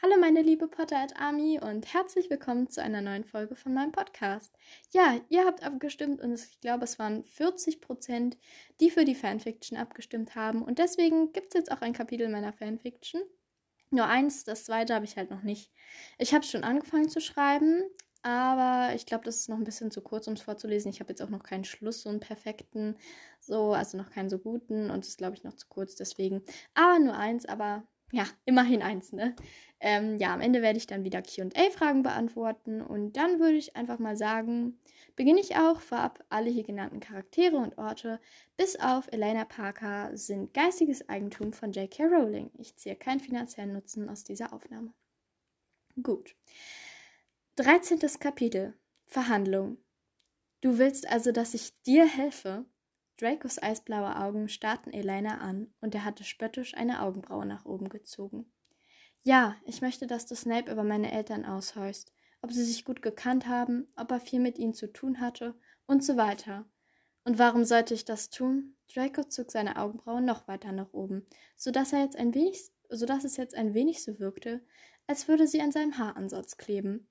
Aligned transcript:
Hallo 0.00 0.14
meine 0.20 0.42
liebe 0.42 0.68
Potterhead 0.68 1.16
Army 1.16 1.58
und 1.60 1.92
herzlich 1.92 2.30
willkommen 2.30 2.68
zu 2.68 2.80
einer 2.80 3.00
neuen 3.00 3.24
Folge 3.24 3.56
von 3.56 3.74
meinem 3.74 3.90
Podcast. 3.90 4.54
Ja, 4.92 5.20
ihr 5.28 5.44
habt 5.44 5.64
abgestimmt 5.64 6.20
und 6.20 6.34
ich 6.34 6.60
glaube, 6.60 6.84
es 6.84 7.00
waren 7.00 7.24
40 7.24 7.80
Prozent, 7.80 8.38
die 8.78 8.90
für 8.90 9.04
die 9.04 9.16
Fanfiction 9.16 9.76
abgestimmt 9.76 10.36
haben 10.36 10.62
und 10.62 10.78
deswegen 10.78 11.32
gibt 11.32 11.48
es 11.48 11.54
jetzt 11.54 11.72
auch 11.72 11.80
ein 11.80 11.94
Kapitel 11.94 12.28
meiner 12.28 12.52
Fanfiction. 12.52 13.20
Nur 13.90 14.06
eins, 14.06 14.44
das 14.44 14.66
zweite 14.66 14.94
habe 14.94 15.04
ich 15.04 15.16
halt 15.16 15.32
noch 15.32 15.42
nicht. 15.42 15.72
Ich 16.18 16.32
habe 16.32 16.44
schon 16.44 16.62
angefangen 16.62 17.08
zu 17.08 17.20
schreiben, 17.20 17.82
aber 18.22 18.94
ich 18.94 19.04
glaube, 19.04 19.24
das 19.24 19.38
ist 19.38 19.48
noch 19.48 19.56
ein 19.58 19.64
bisschen 19.64 19.90
zu 19.90 20.00
kurz, 20.00 20.28
um 20.28 20.34
es 20.34 20.42
vorzulesen. 20.42 20.92
Ich 20.92 21.00
habe 21.00 21.10
jetzt 21.10 21.22
auch 21.22 21.28
noch 21.28 21.42
keinen 21.42 21.64
Schluss, 21.64 22.02
so 22.02 22.08
einen 22.08 22.20
perfekten, 22.20 22.96
so, 23.40 23.72
also 23.72 23.96
noch 23.96 24.10
keinen 24.10 24.30
so 24.30 24.38
guten 24.38 24.92
und 24.92 24.98
das 24.98 25.08
ist, 25.08 25.18
glaube 25.18 25.34
ich, 25.34 25.42
noch 25.42 25.54
zu 25.54 25.66
kurz, 25.66 25.96
deswegen. 25.96 26.44
Aber 26.74 27.00
nur 27.00 27.16
eins, 27.16 27.46
aber 27.46 27.82
ja, 28.12 28.26
immerhin 28.44 28.82
eins, 28.82 29.12
ne? 29.12 29.34
Ähm, 29.80 30.16
ja, 30.18 30.34
am 30.34 30.40
Ende 30.40 30.60
werde 30.60 30.78
ich 30.78 30.86
dann 30.86 31.04
wieder 31.04 31.22
QA-Fragen 31.22 32.02
beantworten 32.02 32.82
und 32.82 33.16
dann 33.16 33.38
würde 33.38 33.56
ich 33.56 33.76
einfach 33.76 33.98
mal 34.00 34.16
sagen, 34.16 34.80
beginne 35.14 35.40
ich 35.40 35.56
auch 35.56 35.80
vorab. 35.80 36.24
Alle 36.30 36.50
hier 36.50 36.64
genannten 36.64 37.00
Charaktere 37.00 37.56
und 37.56 37.78
Orte, 37.78 38.18
bis 38.56 38.78
auf 38.80 39.06
Elena 39.12 39.44
Parker, 39.44 40.16
sind 40.16 40.52
geistiges 40.52 41.08
Eigentum 41.08 41.52
von 41.52 41.70
J.K. 41.70 42.06
Rowling. 42.06 42.50
Ich 42.58 42.76
ziehe 42.76 42.96
keinen 42.96 43.20
finanziellen 43.20 43.72
Nutzen 43.72 44.08
aus 44.08 44.24
dieser 44.24 44.52
Aufnahme. 44.52 44.92
Gut. 46.02 46.34
13. 47.56 48.00
Kapitel 48.18 48.74
Verhandlung. 49.04 49.78
Du 50.60 50.78
willst 50.78 51.08
also, 51.08 51.30
dass 51.30 51.54
ich 51.54 51.80
dir 51.82 52.06
helfe? 52.06 52.64
Dracos 53.18 53.60
eisblaue 53.60 54.16
Augen 54.16 54.48
starrten 54.48 54.92
Elena 54.92 55.38
an, 55.38 55.72
und 55.80 55.94
er 55.94 56.04
hatte 56.04 56.24
spöttisch 56.24 56.74
eine 56.74 57.02
Augenbraue 57.02 57.44
nach 57.44 57.64
oben 57.64 57.88
gezogen. 57.88 58.50
Ja, 59.24 59.56
ich 59.64 59.82
möchte, 59.82 60.06
dass 60.06 60.26
du 60.26 60.36
Snape 60.36 60.70
über 60.70 60.84
meine 60.84 61.12
Eltern 61.12 61.44
aushorchst, 61.44 62.12
ob 62.42 62.52
sie 62.52 62.64
sich 62.64 62.84
gut 62.84 63.02
gekannt 63.02 63.48
haben, 63.48 63.88
ob 63.96 64.10
er 64.12 64.20
viel 64.20 64.38
mit 64.38 64.58
ihnen 64.58 64.72
zu 64.72 64.92
tun 64.92 65.20
hatte 65.20 65.54
und 65.86 66.04
so 66.04 66.16
weiter. 66.16 66.64
Und 67.24 67.38
warum 67.38 67.64
sollte 67.64 67.92
ich 67.92 68.04
das 68.04 68.30
tun? 68.30 68.76
Draco 68.94 69.24
zog 69.24 69.50
seine 69.50 69.76
Augenbrauen 69.76 70.24
noch 70.24 70.46
weiter 70.46 70.70
nach 70.70 70.92
oben, 70.92 71.26
so 71.56 71.72
dass 71.72 71.92
er 71.92 72.00
jetzt 72.00 72.16
ein 72.16 72.34
wenig, 72.34 72.70
so 72.88 73.04
dass 73.04 73.24
es 73.24 73.36
jetzt 73.36 73.54
ein 73.54 73.74
wenig 73.74 74.02
so 74.02 74.20
wirkte, 74.20 74.64
als 75.08 75.26
würde 75.26 75.46
sie 75.48 75.60
an 75.60 75.72
seinem 75.72 75.98
Haaransatz 75.98 76.56
kleben. 76.56 77.08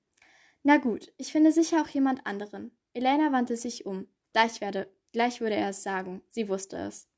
Na 0.62 0.78
gut, 0.78 1.12
ich 1.18 1.32
finde 1.32 1.52
sicher 1.52 1.82
auch 1.82 1.88
jemand 1.88 2.26
anderen. 2.26 2.76
Elena 2.94 3.30
wandte 3.30 3.56
sich 3.56 3.86
um. 3.86 4.08
Gleich 4.32 4.60
werde, 4.60 4.90
gleich 5.12 5.40
würde 5.40 5.56
er 5.56 5.70
es 5.70 5.82
sagen. 5.82 6.22
Sie 6.28 6.48
wusste 6.48 6.76
es. 6.76 7.08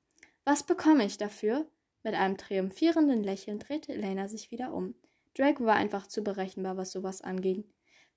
Was 0.45 0.63
bekomme 0.63 1.05
ich 1.05 1.19
dafür? 1.19 1.67
Mit 2.03 2.15
einem 2.15 2.37
triumphierenden 2.37 3.23
Lächeln 3.23 3.59
drehte 3.59 3.93
Elena 3.93 4.29
sich 4.29 4.51
wieder 4.51 4.73
um. 4.73 4.95
Draco 5.35 5.65
war 5.65 5.77
einfach 5.77 6.07
zu 6.07 6.23
berechenbar, 6.23 6.77
was 6.77 6.93
sowas 6.93 7.21
anging. 7.21 7.65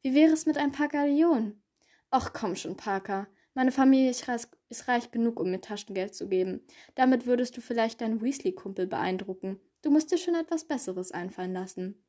Wie 0.02 0.14
wäre 0.14 0.34
es 0.34 0.46
mit 0.46 0.58
ein 0.58 0.72
paar 0.72 0.88
Gallionen? 0.88 1.62
Ach 2.10 2.34
komm 2.34 2.56
schon, 2.56 2.78
Parker. 2.78 3.28
Meine 3.54 3.72
Familie 3.72 4.10
ist 4.10 4.88
reich 4.88 5.12
genug, 5.12 5.40
um 5.40 5.52
mir 5.52 5.62
Taschengeld 5.62 6.16
zu 6.16 6.28
geben. 6.28 6.62
Damit 6.96 7.26
würdest 7.26 7.56
du 7.56 7.62
vielleicht 7.62 8.02
deinen 8.02 8.22
Weasley-Kumpel 8.22 8.88
beeindrucken. 8.88 9.60
Du 9.82 9.92
musst 9.92 10.12
dir 10.12 10.18
schon 10.18 10.36
etwas 10.36 10.66
Besseres 10.66 11.12
einfallen 11.12 11.54
lassen. 11.54 12.04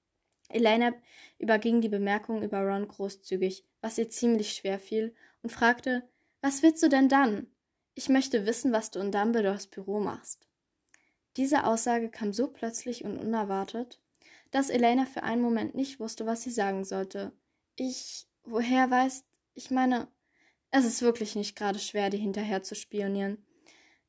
Elena 0.48 0.92
überging 1.39 1.81
die 1.81 1.89
Bemerkung 1.89 2.42
über 2.42 2.61
Ron 2.61 2.89
großzügig, 2.89 3.65
was 3.81 3.98
ihr 3.98 4.09
ziemlich 4.09 4.53
schwer 4.53 4.79
fiel, 4.79 5.15
und 5.42 5.51
fragte, 5.51 6.08
was 6.41 6.63
willst 6.63 6.83
du 6.83 6.89
denn 6.89 7.08
dann? 7.08 7.47
Ich 7.94 8.08
möchte 8.08 8.46
wissen, 8.46 8.72
was 8.72 8.90
du 8.90 8.98
in 8.98 9.12
Dumbledores 9.12 9.68
Büro 9.68 10.00
machst. 10.00 10.48
Diese 11.36 11.64
Aussage 11.64 12.10
kam 12.10 12.32
so 12.32 12.48
plötzlich 12.48 13.05
und 13.05 13.18
unerwartet, 13.18 14.00
dass 14.50 14.70
Elena 14.70 15.05
für 15.05 15.22
einen 15.22 15.42
Moment 15.42 15.74
nicht 15.74 16.00
wusste, 16.00 16.27
was 16.27 16.42
sie 16.42 16.50
sagen 16.50 16.84
sollte. 16.84 17.32
Ich, 17.77 18.27
woher 18.44 18.90
weißt, 18.90 19.24
ich 19.55 19.70
meine, 19.70 20.08
es 20.70 20.84
ist 20.84 21.02
wirklich 21.02 21.36
nicht 21.36 21.56
gerade 21.56 21.78
schwer, 21.78 22.10
dir 22.10 22.18
hinterher 22.18 22.62
zu 22.62 22.74
spionieren. 22.74 23.44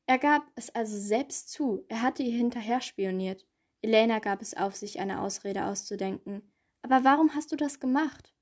Er 0.06 0.18
gab 0.18 0.44
es 0.54 0.74
also 0.74 0.96
selbst 0.98 1.50
zu, 1.50 1.84
er 1.88 2.02
hatte 2.02 2.22
ihr 2.22 2.36
hinterher 2.36 2.80
spioniert. 2.80 3.46
Elena 3.82 4.18
gab 4.18 4.42
es 4.42 4.54
auf, 4.54 4.74
sich 4.74 4.98
eine 4.98 5.20
Ausrede 5.20 5.64
auszudenken. 5.64 6.42
Aber 6.82 7.04
warum 7.04 7.34
hast 7.34 7.52
du 7.52 7.56
das 7.56 7.80
gemacht? 7.80 8.32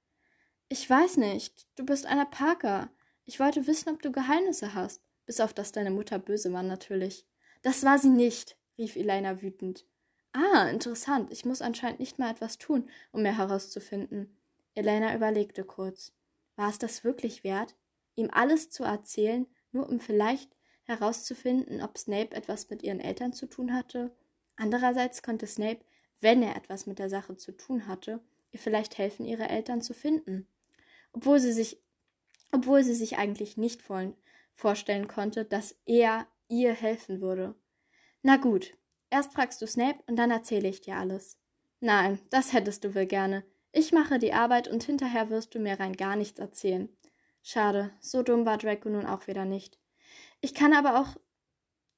Ich 0.69 0.89
weiß 0.89 1.19
nicht. 1.19 1.67
Du 1.77 1.85
bist 1.85 2.07
einer 2.07 2.27
Parker. 2.27 2.91
Ich 3.25 3.41
wollte 3.41 3.67
wissen, 3.67 3.91
ob 3.91 4.03
du 4.03 4.13
Geheimnisse 4.13 4.75
hast. 4.75 5.03
Bis 5.27 5.41
auf 5.41 5.55
dass 5.55 5.73
deine 5.73 5.91
Mutter 5.91 6.19
böse 6.19 6.53
war, 6.53 6.63
natürlich. 6.63 7.27
Das 7.63 7.85
war 7.85 7.99
sie 7.99 8.11
nicht 8.11 8.57
rief 8.79 8.97
Elena 8.97 9.43
wütend. 9.43 9.87
Ah, 10.33 10.69
interessant. 10.69 11.33
Ich 11.33 11.45
muss 11.45 11.63
anscheinend 11.63 12.01
nicht 12.01 12.19
mal 12.19 12.31
etwas 12.31 12.59
tun, 12.59 12.91
um 13.13 13.23
mehr 13.23 13.37
herauszufinden. 13.37 14.37
Elena 14.75 15.15
überlegte 15.15 15.65
kurz. 15.65 16.13
War 16.57 16.71
es 16.71 16.79
das 16.79 17.05
wirklich 17.05 17.45
wert, 17.45 17.75
ihm 18.17 18.31
alles 18.33 18.71
zu 18.71 18.85
erzählen, 18.85 19.47
nur 19.71 19.89
um 19.89 20.01
vielleicht 20.01 20.57
herauszufinden, 20.85 21.83
ob 21.83 21.99
Snape 21.99 22.35
etwas 22.35 22.69
mit 22.71 22.83
ihren 22.83 23.01
Eltern 23.01 23.33
zu 23.33 23.47
tun 23.47 23.73
hatte? 23.73 24.11
Andererseits 24.57 25.23
konnte 25.23 25.47
Snape, 25.47 25.85
wenn 26.21 26.43
er 26.43 26.57
etwas 26.57 26.87
mit 26.87 26.99
der 26.99 27.11
Sache 27.11 27.37
zu 27.37 27.53
tun 27.53 27.87
hatte, 27.87 28.21
ihr 28.53 28.59
vielleicht 28.59 28.99
helfen, 28.99 29.27
ihre 29.27 29.49
Eltern 29.49 29.83
zu 29.83 29.95
finden. 29.95 30.49
Obwohl 31.13 31.39
sie 31.39 31.53
sich, 31.53 31.81
obwohl 32.51 32.83
sie 32.83 32.95
sich 32.95 33.19
eigentlich 33.19 33.57
nicht 33.57 33.83
vorstellen 34.55 35.09
konnte, 35.09 35.45
dass 35.45 35.77
er 35.85 36.27
ihr 36.49 36.73
helfen 36.73 37.21
würde. 37.21 37.55
Na 38.23 38.37
gut, 38.37 38.77
erst 39.11 39.33
fragst 39.33 39.61
du 39.61 39.67
Snape 39.67 39.99
und 40.07 40.17
dann 40.17 40.31
erzähle 40.31 40.69
ich 40.69 40.81
dir 40.81 40.97
alles. 40.97 41.39
Nein, 41.81 42.19
das 42.31 42.53
hättest 42.53 42.85
du 42.85 42.95
wohl 42.95 43.07
gerne. 43.07 43.45
Ich 43.73 43.93
mache 43.93 44.19
die 44.19 44.33
Arbeit 44.33 44.69
und 44.69 44.85
hinterher 44.85 45.31
wirst 45.31 45.55
du 45.55 45.59
mir 45.59 45.79
rein 45.79 45.95
gar 45.95 46.17
nichts 46.17 46.39
erzählen. 46.39 46.89
Schade, 47.43 47.91
so 48.01 48.23
dumm 48.23 48.47
war 48.47 48.57
Draco 48.57 48.89
nun 48.89 49.05
auch 49.05 49.27
wieder 49.27 49.45
nicht. 49.45 49.79
Ich 50.41 50.55
kann 50.55 50.73
aber 50.73 51.01
auch. 51.01 51.17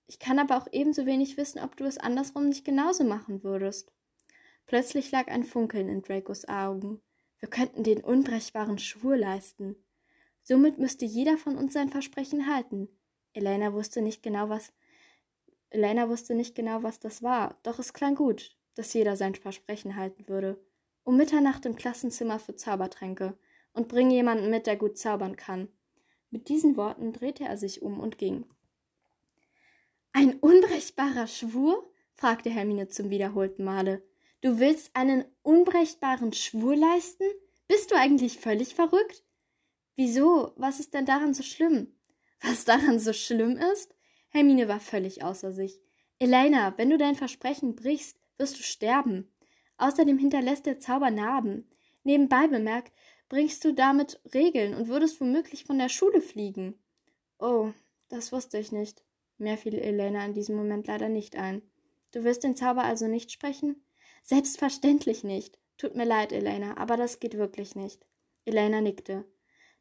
Ich 0.09 0.19
kann 0.19 0.39
aber 0.39 0.57
auch 0.57 0.67
ebenso 0.73 1.05
wenig 1.05 1.37
wissen, 1.37 1.61
ob 1.61 1.77
du 1.77 1.85
es 1.85 1.99
andersrum 1.99 2.49
nicht 2.49 2.65
genauso 2.65 3.05
machen 3.05 3.43
würdest. 3.45 3.93
Plötzlich 4.67 5.11
lag 5.13 5.29
ein 5.29 5.45
Funkeln 5.45 5.89
in 5.89 6.03
Dracos 6.03 6.49
Augen. 6.49 7.01
Wir 7.39 7.49
könnten 7.49 7.85
den 7.85 8.03
unbrechbaren 8.03 8.79
Schwur 8.79 9.17
leisten. 9.17 9.77
Somit 10.49 10.79
müsste 10.79 11.05
jeder 11.05 11.39
von 11.39 11.57
uns 11.57 11.73
sein 11.73 11.89
Versprechen 11.89 12.47
halten. 12.47 12.89
Elena 13.33 13.73
wusste 13.73 14.01
nicht 14.01 14.23
genau, 14.23 14.49
was 14.49 14.73
Elena 15.71 16.09
wusste 16.09 16.37
nicht 16.37 16.55
genau, 16.55 16.85
was 16.85 17.01
das 17.01 17.25
war, 17.25 17.59
doch 17.65 17.81
es 17.81 17.93
klang 17.93 18.15
gut, 18.15 18.57
dass 18.77 18.95
jeder 18.95 19.17
sein 19.17 19.35
Versprechen 19.35 19.97
halten 19.97 20.29
würde. 20.29 20.65
Um 21.03 21.17
Mitternacht 21.17 21.67
im 21.67 21.75
Klassenzimmer 21.75 22.39
für 22.39 22.55
Zaubertränke 22.55 23.37
und 23.73 23.89
bring 23.89 24.09
jemanden 24.09 24.49
mit, 24.49 24.69
der 24.69 24.77
gut 24.77 24.97
zaubern 24.99 25.35
kann. 25.35 25.67
Mit 26.31 26.49
diesen 26.49 26.77
Worten 26.77 27.13
drehte 27.13 27.43
er 27.43 27.57
sich 27.57 27.83
um 27.83 27.99
und 27.99 28.17
ging. 28.17 28.47
Ein 30.13 30.35
unbrechbarer 30.35 31.27
Schwur? 31.27 31.93
fragte 32.15 32.51
Hermine 32.51 32.87
zum 32.87 33.11
wiederholten 33.11 33.65
Male. 33.65 34.01
Du 34.43 34.61
willst 34.61 34.95
einen 34.95 35.25
unbrechbaren 35.43 36.33
Schwur 36.33 36.77
leisten? 36.77 37.25
Bist 37.67 37.91
du 37.91 37.97
eigentlich 37.97 38.39
völlig 38.39 38.77
verrückt? 38.77 39.26
Wieso? 39.97 40.53
Was 40.57 40.79
ist 40.79 40.95
denn 40.95 41.07
daran 41.07 41.35
so 41.35 41.43
schlimm? 41.43 41.89
Was 42.43 42.65
daran 42.65 42.99
so 42.99 43.13
schlimm 43.13 43.57
ist? 43.73 43.95
Hermine 44.29 44.69
war 44.69 44.81
völlig 44.81 45.25
außer 45.25 45.53
sich. 45.53 45.81
Elena, 46.19 46.75
wenn 46.77 46.91
du 46.91 46.99
dein 46.99 47.15
Versprechen 47.15 47.75
brichst, 47.75 48.19
wirst 48.39 48.59
du 48.59 48.63
sterben. 48.63 49.31
Außerdem 49.79 50.19
hinterlässt 50.19 50.67
der 50.67 50.79
Zauber 50.79 51.11
Narben. 51.11 51.69
Nebenbei 52.05 52.47
bemerkt, 52.47 52.93
bringst 53.29 53.65
du 53.65 53.73
damit 53.73 54.21
Regeln 54.33 54.75
und 54.75 54.89
würdest 54.89 55.21
womöglich 55.21 55.65
von 55.65 55.79
der 55.79 55.89
Schule 55.89 56.21
fliegen. 56.21 56.79
Oh, 57.39 57.73
das 58.09 58.33
wusste 58.33 58.59
ich 58.59 58.73
nicht. 58.73 59.03
Mehr 59.39 59.59
fiel 59.59 59.75
Elena 59.75 60.25
in 60.25 60.35
diesem 60.35 60.57
Moment 60.57 60.87
leider 60.87 61.09
nicht 61.09 61.37
ein. 61.37 61.63
Du 62.13 62.25
wirst 62.25 62.45
den 62.45 62.57
Zauber 62.57 62.85
also 62.85 63.09
nicht 63.09 63.33
sprechen? 63.33 63.85
Selbstverständlich 64.23 65.25
nicht. 65.25 65.59
Tut 65.77 65.95
mir 65.95 66.07
leid, 66.07 66.33
Elena, 66.33 66.77
aber 66.79 66.97
das 66.97 67.21
geht 67.21 67.37
wirklich 67.37 67.77
nicht. 67.77 68.07
Elena 68.45 68.81
nickte. 68.81 69.25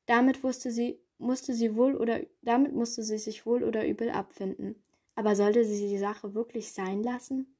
Damit 0.05 0.43
wusste 0.43 0.71
sie, 0.71 0.99
musste 1.17 1.53
sie 1.53 1.75
wohl 1.75 1.95
oder 1.95 2.19
damit 2.41 2.73
musste 2.73 3.03
sie 3.03 3.17
sich 3.17 3.45
wohl 3.45 3.63
oder 3.63 3.87
übel 3.87 4.09
abfinden. 4.09 4.75
Aber 5.15 5.35
sollte 5.35 5.63
sie 5.63 5.87
die 5.87 5.97
Sache 5.97 6.33
wirklich 6.33 6.71
sein 6.71 7.01
lassen? 7.01 7.55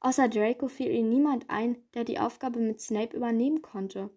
Außer 0.00 0.28
Draco 0.28 0.68
fiel 0.68 0.90
ihr 0.90 1.02
niemand 1.02 1.48
ein, 1.48 1.76
der 1.94 2.04
die 2.04 2.18
Aufgabe 2.18 2.60
mit 2.60 2.80
Snape 2.80 3.16
übernehmen 3.16 3.62
konnte. 3.62 4.10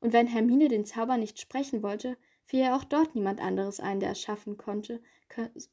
Und 0.00 0.12
wenn 0.12 0.26
Hermine 0.26 0.68
den 0.68 0.84
Zauber 0.84 1.16
nicht 1.16 1.38
sprechen 1.38 1.82
wollte, 1.82 2.16
fiel 2.44 2.60
ihr 2.60 2.74
auch 2.74 2.84
dort 2.84 3.14
niemand 3.14 3.40
anderes 3.40 3.78
ein, 3.78 4.00
der 4.00 4.10
es 4.10 4.20
schaffen 4.20 4.56
konnte, 4.56 5.00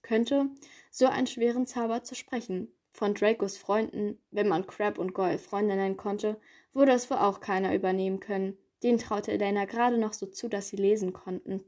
könnte, 0.03 0.51
so 0.91 1.07
einen 1.07 1.25
schweren 1.25 1.65
Zauber 1.65 2.03
zu 2.03 2.13
sprechen. 2.13 2.71
Von 2.91 3.13
Dracos 3.13 3.57
Freunden, 3.57 4.19
wenn 4.31 4.47
man 4.47 4.67
Crab 4.67 4.97
und 4.99 5.13
Goyle 5.13 5.39
Freunde 5.39 5.75
nennen 5.75 5.97
konnte, 5.97 6.39
würde 6.73 6.91
es 6.91 7.09
wohl 7.09 7.17
auch 7.17 7.39
keiner 7.39 7.73
übernehmen 7.73 8.19
können. 8.19 8.57
Den 8.83 8.97
traute 8.97 9.31
Elena 9.31 9.65
gerade 9.65 9.97
noch 9.97 10.13
so 10.13 10.25
zu, 10.27 10.47
dass 10.47 10.69
sie 10.69 10.75
lesen 10.77 11.13
konnten. 11.13 11.63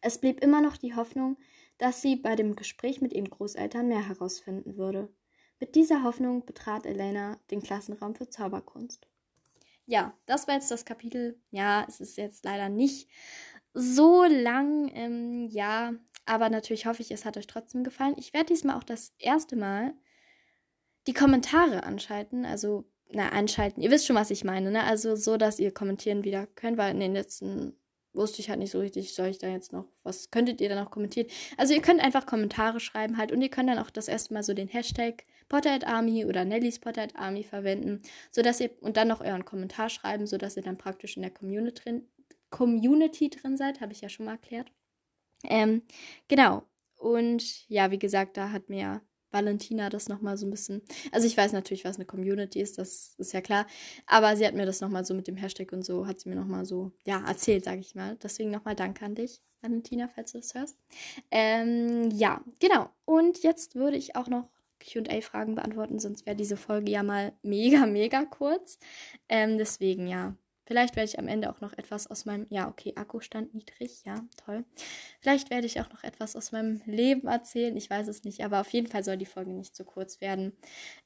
Es 0.00 0.18
blieb 0.18 0.42
immer 0.42 0.60
noch 0.60 0.76
die 0.76 0.94
Hoffnung, 0.94 1.36
dass 1.78 2.02
sie 2.02 2.16
bei 2.16 2.36
dem 2.36 2.56
Gespräch 2.56 3.00
mit 3.00 3.12
ihren 3.12 3.30
Großeltern 3.30 3.88
mehr 3.88 4.06
herausfinden 4.06 4.76
würde. 4.76 5.08
Mit 5.58 5.74
dieser 5.74 6.02
Hoffnung 6.02 6.44
betrat 6.46 6.86
Elena 6.86 7.38
den 7.50 7.62
Klassenraum 7.62 8.14
für 8.14 8.28
Zauberkunst. 8.28 9.06
ja, 9.86 10.16
das 10.26 10.46
war 10.46 10.54
jetzt 10.54 10.70
das 10.70 10.84
Kapitel. 10.84 11.40
Ja, 11.50 11.84
es 11.88 12.00
ist 12.00 12.16
jetzt 12.16 12.44
leider 12.44 12.68
nicht 12.68 13.08
so 13.74 14.24
lang. 14.24 14.90
Ähm, 14.94 15.48
ja, 15.50 15.94
aber 16.26 16.48
natürlich 16.48 16.86
hoffe 16.86 17.02
ich, 17.02 17.10
es 17.10 17.24
hat 17.24 17.36
euch 17.36 17.46
trotzdem 17.46 17.82
gefallen. 17.82 18.14
Ich 18.16 18.32
werde 18.32 18.46
diesmal 18.46 18.76
auch 18.76 18.84
das 18.84 19.14
erste 19.18 19.56
Mal 19.56 19.94
die 21.06 21.12
Kommentare 21.12 21.82
anschalten. 21.82 22.44
Also, 22.44 22.84
na, 23.12 23.30
anschalten. 23.30 23.82
Ihr 23.82 23.90
wisst 23.90 24.06
schon, 24.06 24.16
was 24.16 24.30
ich 24.30 24.44
meine, 24.44 24.70
ne? 24.70 24.84
Also 24.84 25.16
so, 25.16 25.36
dass 25.36 25.58
ihr 25.58 25.72
kommentieren 25.72 26.24
wieder 26.24 26.46
könnt, 26.46 26.78
weil 26.78 26.92
in 26.92 27.00
den 27.00 27.14
letzten 27.14 27.74
wusste 28.12 28.40
ich 28.40 28.50
halt 28.50 28.58
nicht 28.58 28.72
so 28.72 28.80
richtig, 28.80 29.14
soll 29.14 29.28
ich 29.28 29.38
da 29.38 29.48
jetzt 29.48 29.72
noch, 29.72 29.86
was 30.02 30.30
könntet 30.30 30.60
ihr 30.60 30.68
da 30.68 30.82
noch 30.82 30.90
kommentieren? 30.90 31.28
Also 31.56 31.74
ihr 31.74 31.82
könnt 31.82 32.00
einfach 32.00 32.26
Kommentare 32.26 32.80
schreiben 32.80 33.16
halt 33.16 33.30
und 33.32 33.40
ihr 33.40 33.50
könnt 33.50 33.68
dann 33.68 33.78
auch 33.78 33.90
das 33.90 34.08
erste 34.08 34.34
Mal 34.34 34.42
so 34.42 34.52
den 34.52 34.68
Hashtag 34.68 35.24
Potterhead 35.48 35.86
Army 35.86 36.24
oder 36.24 36.44
Nellys 36.44 36.78
Potterhead 36.78 37.16
Army 37.16 37.44
verwenden, 37.44 38.02
sodass 38.30 38.60
ihr 38.60 38.70
und 38.80 38.96
dann 38.96 39.08
noch 39.08 39.20
euren 39.20 39.44
Kommentar 39.44 39.88
schreiben, 39.88 40.26
sodass 40.26 40.56
ihr 40.56 40.62
dann 40.62 40.78
praktisch 40.78 41.16
in 41.16 41.22
der 41.22 41.30
Community 41.30 41.82
drin, 41.82 42.08
Community 42.50 43.30
drin 43.30 43.56
seid, 43.56 43.80
habe 43.80 43.92
ich 43.92 44.00
ja 44.00 44.08
schon 44.08 44.26
mal 44.26 44.32
erklärt. 44.32 44.72
Ähm, 45.44 45.82
genau. 46.28 46.64
Und 46.96 47.68
ja, 47.68 47.90
wie 47.90 47.98
gesagt, 47.98 48.36
da 48.36 48.50
hat 48.50 48.68
mir 48.68 49.00
Valentina 49.30 49.88
das 49.90 50.08
nochmal 50.08 50.36
so 50.36 50.46
ein 50.46 50.50
bisschen. 50.50 50.82
Also 51.12 51.26
ich 51.26 51.36
weiß 51.36 51.52
natürlich, 51.52 51.84
was 51.84 51.96
eine 51.96 52.04
Community 52.04 52.60
ist, 52.60 52.78
das 52.78 53.14
ist 53.18 53.32
ja 53.32 53.40
klar. 53.40 53.66
Aber 54.06 54.36
sie 54.36 54.46
hat 54.46 54.54
mir 54.54 54.66
das 54.66 54.80
nochmal 54.80 55.04
so 55.04 55.14
mit 55.14 55.28
dem 55.28 55.36
Hashtag 55.36 55.72
und 55.72 55.84
so, 55.84 56.06
hat 56.06 56.20
sie 56.20 56.28
mir 56.28 56.36
nochmal 56.36 56.64
so, 56.64 56.92
ja, 57.04 57.22
erzählt, 57.26 57.64
sage 57.64 57.80
ich 57.80 57.94
mal. 57.94 58.16
Deswegen 58.22 58.50
nochmal 58.50 58.74
Danke 58.74 59.04
an 59.04 59.14
dich, 59.14 59.40
Valentina, 59.60 60.08
falls 60.08 60.32
du 60.32 60.38
das 60.38 60.54
hörst. 60.54 60.76
Ähm, 61.30 62.10
ja, 62.12 62.42
genau. 62.58 62.90
Und 63.04 63.42
jetzt 63.42 63.74
würde 63.74 63.96
ich 63.96 64.16
auch 64.16 64.28
noch 64.28 64.48
QA-Fragen 64.80 65.54
beantworten, 65.54 65.98
sonst 65.98 66.26
wäre 66.26 66.36
diese 66.36 66.56
Folge 66.56 66.90
ja 66.90 67.02
mal 67.02 67.32
mega, 67.42 67.86
mega 67.86 68.24
kurz. 68.24 68.78
Ähm, 69.28 69.58
deswegen, 69.58 70.06
ja, 70.06 70.34
Vielleicht 70.70 70.94
werde 70.94 71.08
ich 71.08 71.18
am 71.18 71.26
Ende 71.26 71.50
auch 71.50 71.60
noch 71.60 71.72
etwas 71.72 72.06
aus 72.06 72.26
meinem, 72.26 72.46
ja, 72.48 72.68
okay, 72.68 72.92
Akkustand 72.94 73.52
niedrig, 73.54 74.04
ja, 74.04 74.24
toll. 74.36 74.64
Vielleicht 75.20 75.50
werde 75.50 75.66
ich 75.66 75.80
auch 75.80 75.90
noch 75.90 76.04
etwas 76.04 76.36
aus 76.36 76.52
meinem 76.52 76.80
Leben 76.86 77.26
erzählen, 77.26 77.76
ich 77.76 77.90
weiß 77.90 78.06
es 78.06 78.22
nicht, 78.22 78.44
aber 78.44 78.60
auf 78.60 78.70
jeden 78.70 78.86
Fall 78.86 79.02
soll 79.02 79.16
die 79.16 79.26
Folge 79.26 79.50
nicht 79.52 79.74
zu 79.74 79.84
kurz 79.84 80.20
werden. 80.20 80.52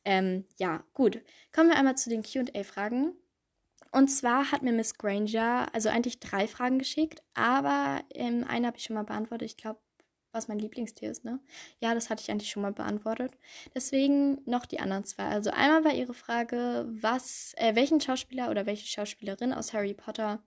Ähm, 0.04 0.44
ja, 0.58 0.84
gut. 0.92 1.22
Kommen 1.50 1.70
wir 1.70 1.78
einmal 1.78 1.96
zu 1.96 2.10
den 2.10 2.22
QA-Fragen. 2.22 3.14
Und 3.90 4.08
zwar 4.08 4.52
hat 4.52 4.60
mir 4.60 4.72
Miss 4.72 4.98
Granger 4.98 5.68
also 5.72 5.88
eigentlich 5.88 6.20
drei 6.20 6.46
Fragen 6.46 6.78
geschickt, 6.78 7.22
aber 7.32 8.02
ähm, 8.10 8.44
eine 8.46 8.66
habe 8.66 8.76
ich 8.76 8.84
schon 8.84 8.96
mal 8.96 9.04
beantwortet. 9.04 9.48
Ich 9.48 9.56
glaube, 9.56 9.80
was 10.34 10.48
mein 10.48 10.58
Lieblingstier 10.58 11.10
ist, 11.10 11.24
ne? 11.24 11.38
Ja, 11.80 11.94
das 11.94 12.10
hatte 12.10 12.22
ich 12.22 12.30
eigentlich 12.30 12.50
schon 12.50 12.62
mal 12.62 12.72
beantwortet. 12.72 13.32
Deswegen 13.74 14.40
noch 14.44 14.66
die 14.66 14.80
anderen 14.80 15.04
zwei. 15.04 15.24
Also 15.24 15.50
einmal 15.50 15.84
war 15.84 15.94
ihre 15.94 16.14
Frage, 16.14 16.86
was, 16.88 17.54
äh, 17.56 17.74
welchen 17.74 18.00
Schauspieler 18.00 18.50
oder 18.50 18.66
welche 18.66 18.86
Schauspielerin 18.86 19.52
aus 19.52 19.72
Harry 19.72 19.94
Potter, 19.94 20.42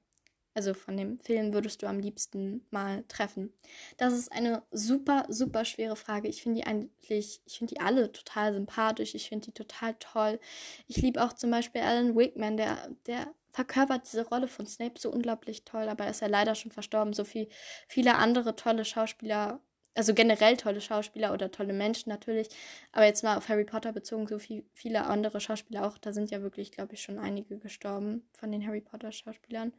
also 0.53 0.73
von 0.73 0.97
dem 0.97 1.19
Film, 1.19 1.53
würdest 1.53 1.83
du 1.83 1.87
am 1.87 1.99
liebsten 1.99 2.65
mal 2.71 3.03
treffen? 3.07 3.53
Das 3.97 4.13
ist 4.13 4.31
eine 4.31 4.63
super, 4.71 5.25
super 5.29 5.65
schwere 5.65 5.95
Frage. 5.95 6.27
Ich 6.27 6.41
finde 6.41 6.61
die 6.61 6.67
eigentlich, 6.67 7.41
ich 7.45 7.57
finde 7.59 7.75
die 7.75 7.79
alle 7.79 8.11
total 8.11 8.53
sympathisch. 8.53 9.13
Ich 9.13 9.29
finde 9.29 9.45
die 9.45 9.53
total 9.53 9.95
toll. 9.99 10.39
Ich 10.87 10.97
liebe 10.97 11.23
auch 11.23 11.33
zum 11.33 11.51
Beispiel 11.51 11.81
Alan 11.81 12.15
Wickman, 12.15 12.57
der, 12.57 12.89
der 13.05 13.27
verkörpert 13.51 14.05
diese 14.05 14.27
Rolle 14.27 14.47
von 14.47 14.67
Snape 14.67 14.99
so 14.99 15.11
unglaublich 15.11 15.63
toll, 15.63 15.89
aber 15.89 16.05
er 16.05 16.11
ist 16.11 16.21
ja 16.21 16.27
leider 16.27 16.55
schon 16.55 16.71
verstorben. 16.71 17.13
So 17.13 17.23
viel, 17.23 17.49
viele 17.87 18.15
andere 18.15 18.55
tolle 18.55 18.85
Schauspieler 18.85 19.61
also 19.97 20.13
generell 20.13 20.57
tolle 20.57 20.79
Schauspieler 20.79 21.33
oder 21.33 21.51
tolle 21.51 21.73
Menschen 21.73 22.09
natürlich, 22.09 22.49
aber 22.91 23.05
jetzt 23.05 23.23
mal 23.23 23.37
auf 23.37 23.49
Harry 23.49 23.65
Potter 23.65 23.91
bezogen, 23.91 24.27
so 24.27 24.39
viel, 24.39 24.63
viele 24.73 25.05
andere 25.05 25.41
Schauspieler 25.41 25.85
auch, 25.85 25.97
da 25.97 26.13
sind 26.13 26.29
ja 26.31 26.41
wirklich, 26.41 26.71
glaube 26.71 26.93
ich, 26.93 27.01
schon 27.01 27.19
einige 27.19 27.57
gestorben 27.57 28.27
von 28.33 28.51
den 28.51 28.65
Harry 28.65 28.81
Potter 28.81 29.11
Schauspielern. 29.11 29.73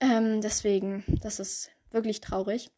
Ähm, 0.00 0.40
deswegen, 0.40 1.04
das 1.22 1.38
ist 1.38 1.70
wirklich 1.90 2.20
traurig. 2.20 2.70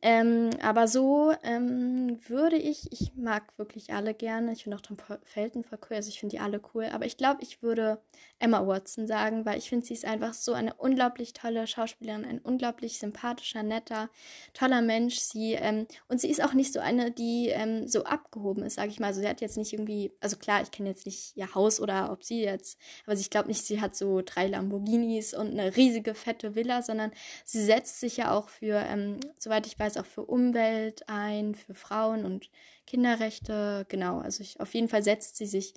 Ähm, 0.00 0.50
aber 0.62 0.86
so 0.86 1.32
ähm, 1.42 2.18
würde 2.28 2.56
ich, 2.56 2.92
ich 2.92 3.14
mag 3.16 3.42
wirklich 3.58 3.92
alle 3.92 4.14
gerne. 4.14 4.52
Ich 4.52 4.62
finde 4.62 4.76
auch 4.76 4.80
Tom 4.80 4.96
Felton 5.24 5.64
voll 5.64 5.78
cool. 5.90 5.96
Also 5.96 6.08
ich 6.08 6.20
finde 6.20 6.36
die 6.36 6.40
alle 6.40 6.60
cool. 6.72 6.86
Aber 6.92 7.04
ich 7.04 7.16
glaube, 7.16 7.42
ich 7.42 7.62
würde 7.62 8.00
Emma 8.38 8.64
Watson 8.66 9.06
sagen, 9.08 9.44
weil 9.44 9.58
ich 9.58 9.68
finde, 9.68 9.84
sie 9.84 9.94
ist 9.94 10.04
einfach 10.04 10.34
so 10.34 10.52
eine 10.52 10.74
unglaublich 10.74 11.32
tolle 11.32 11.66
Schauspielerin, 11.66 12.24
ein 12.24 12.38
unglaublich 12.38 12.98
sympathischer, 12.98 13.62
netter, 13.64 14.08
toller 14.54 14.82
Mensch. 14.82 15.18
Sie, 15.18 15.54
ähm, 15.54 15.86
und 16.08 16.20
sie 16.20 16.30
ist 16.30 16.42
auch 16.42 16.54
nicht 16.54 16.72
so 16.72 16.78
eine, 16.78 17.10
die 17.10 17.48
ähm, 17.48 17.88
so 17.88 18.04
abgehoben 18.04 18.62
ist, 18.62 18.74
sage 18.74 18.90
ich 18.90 19.00
mal. 19.00 19.08
Also 19.08 19.20
sie 19.20 19.28
hat 19.28 19.40
jetzt 19.40 19.56
nicht 19.56 19.72
irgendwie, 19.72 20.12
also 20.20 20.36
klar, 20.36 20.62
ich 20.62 20.70
kenne 20.70 20.90
jetzt 20.90 21.06
nicht 21.06 21.36
ihr 21.36 21.54
Haus 21.56 21.80
oder 21.80 22.12
ob 22.12 22.22
sie 22.22 22.42
jetzt, 22.42 22.78
aber 23.04 23.14
ich 23.14 23.30
glaube 23.30 23.48
nicht, 23.48 23.64
sie 23.64 23.80
hat 23.80 23.96
so 23.96 24.22
drei 24.24 24.46
Lamborghinis 24.46 25.34
und 25.34 25.50
eine 25.50 25.76
riesige, 25.76 26.14
fette 26.14 26.54
Villa, 26.54 26.82
sondern 26.82 27.10
sie 27.44 27.64
setzt 27.64 28.00
sich 28.00 28.16
ja 28.16 28.32
auch 28.32 28.48
für, 28.48 28.76
ähm, 28.76 29.18
soweit 29.38 29.66
ich 29.66 29.71
ich 29.72 29.78
weiß 29.78 29.96
auch 29.96 30.06
für 30.06 30.24
Umwelt 30.24 31.08
ein, 31.08 31.54
für 31.54 31.74
Frauen 31.74 32.24
und 32.26 32.50
Kinderrechte. 32.86 33.86
Genau, 33.88 34.18
also 34.18 34.42
ich, 34.42 34.60
auf 34.60 34.74
jeden 34.74 34.88
Fall 34.88 35.02
setzt 35.02 35.36
sie 35.36 35.46
sich, 35.46 35.72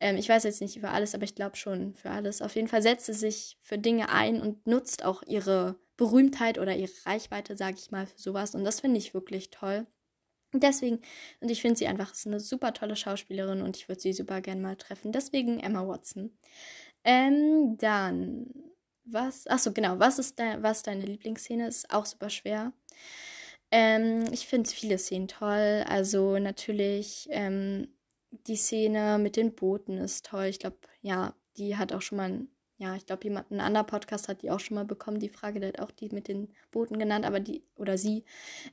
ähm, 0.00 0.16
ich 0.16 0.28
weiß 0.28 0.44
jetzt 0.44 0.60
nicht 0.60 0.76
über 0.76 0.90
alles, 0.90 1.14
aber 1.14 1.24
ich 1.24 1.34
glaube 1.34 1.56
schon 1.56 1.94
für 1.94 2.10
alles. 2.10 2.42
Auf 2.42 2.54
jeden 2.56 2.68
Fall 2.68 2.82
setzt 2.82 3.06
sie 3.06 3.14
sich 3.14 3.56
für 3.62 3.78
Dinge 3.78 4.10
ein 4.10 4.40
und 4.40 4.66
nutzt 4.66 5.04
auch 5.04 5.22
ihre 5.26 5.76
Berühmtheit 5.96 6.58
oder 6.58 6.76
ihre 6.76 6.92
Reichweite, 7.06 7.56
sage 7.56 7.76
ich 7.78 7.90
mal, 7.90 8.06
für 8.06 8.18
sowas. 8.18 8.54
Und 8.54 8.64
das 8.64 8.80
finde 8.80 8.98
ich 8.98 9.14
wirklich 9.14 9.50
toll. 9.50 9.86
Deswegen, 10.54 11.00
und 11.40 11.50
ich 11.50 11.62
finde 11.62 11.78
sie 11.78 11.86
einfach 11.86 12.12
ist 12.12 12.26
eine 12.26 12.40
super 12.40 12.74
tolle 12.74 12.96
Schauspielerin 12.96 13.62
und 13.62 13.76
ich 13.78 13.88
würde 13.88 14.00
sie 14.02 14.12
super 14.12 14.42
gern 14.42 14.60
mal 14.60 14.76
treffen. 14.76 15.12
Deswegen 15.12 15.60
Emma 15.60 15.86
Watson. 15.88 16.36
Ähm, 17.04 17.76
dann, 17.78 18.46
was, 19.04 19.46
achso, 19.46 19.72
genau, 19.72 19.98
was 19.98 20.18
ist 20.18 20.38
de, 20.38 20.62
was 20.62 20.82
deine 20.82 21.04
Lieblingsszene? 21.04 21.68
Ist 21.68 21.92
auch 21.92 22.06
super 22.06 22.30
schwer. 22.30 22.72
Ähm, 23.70 24.24
ich 24.32 24.46
finde 24.46 24.70
viele 24.70 24.98
Szenen 24.98 25.28
toll. 25.28 25.84
Also 25.88 26.38
natürlich 26.38 27.28
ähm, 27.30 27.88
die 28.30 28.56
Szene 28.56 29.18
mit 29.18 29.36
den 29.36 29.54
Booten 29.54 29.98
ist 29.98 30.26
toll. 30.26 30.44
Ich 30.46 30.58
glaube, 30.58 30.78
ja, 31.00 31.34
die 31.56 31.76
hat 31.76 31.92
auch 31.92 32.02
schon 32.02 32.18
mal 32.18 32.30
ein 32.30 32.48
ja, 32.82 32.96
ich 32.96 33.06
glaube, 33.06 33.22
jemand, 33.22 33.48
ein 33.52 33.60
anderer 33.60 33.84
Podcast 33.84 34.26
hat 34.26 34.42
die 34.42 34.50
auch 34.50 34.58
schon 34.58 34.74
mal 34.74 34.84
bekommen, 34.84 35.20
die 35.20 35.28
Frage, 35.28 35.60
der 35.60 35.68
hat 35.68 35.80
auch 35.80 35.92
die 35.92 36.08
mit 36.08 36.26
den 36.26 36.48
Booten 36.72 36.98
genannt, 36.98 37.24
aber 37.24 37.38
die, 37.38 37.62
oder 37.76 37.96
sie, 37.96 38.24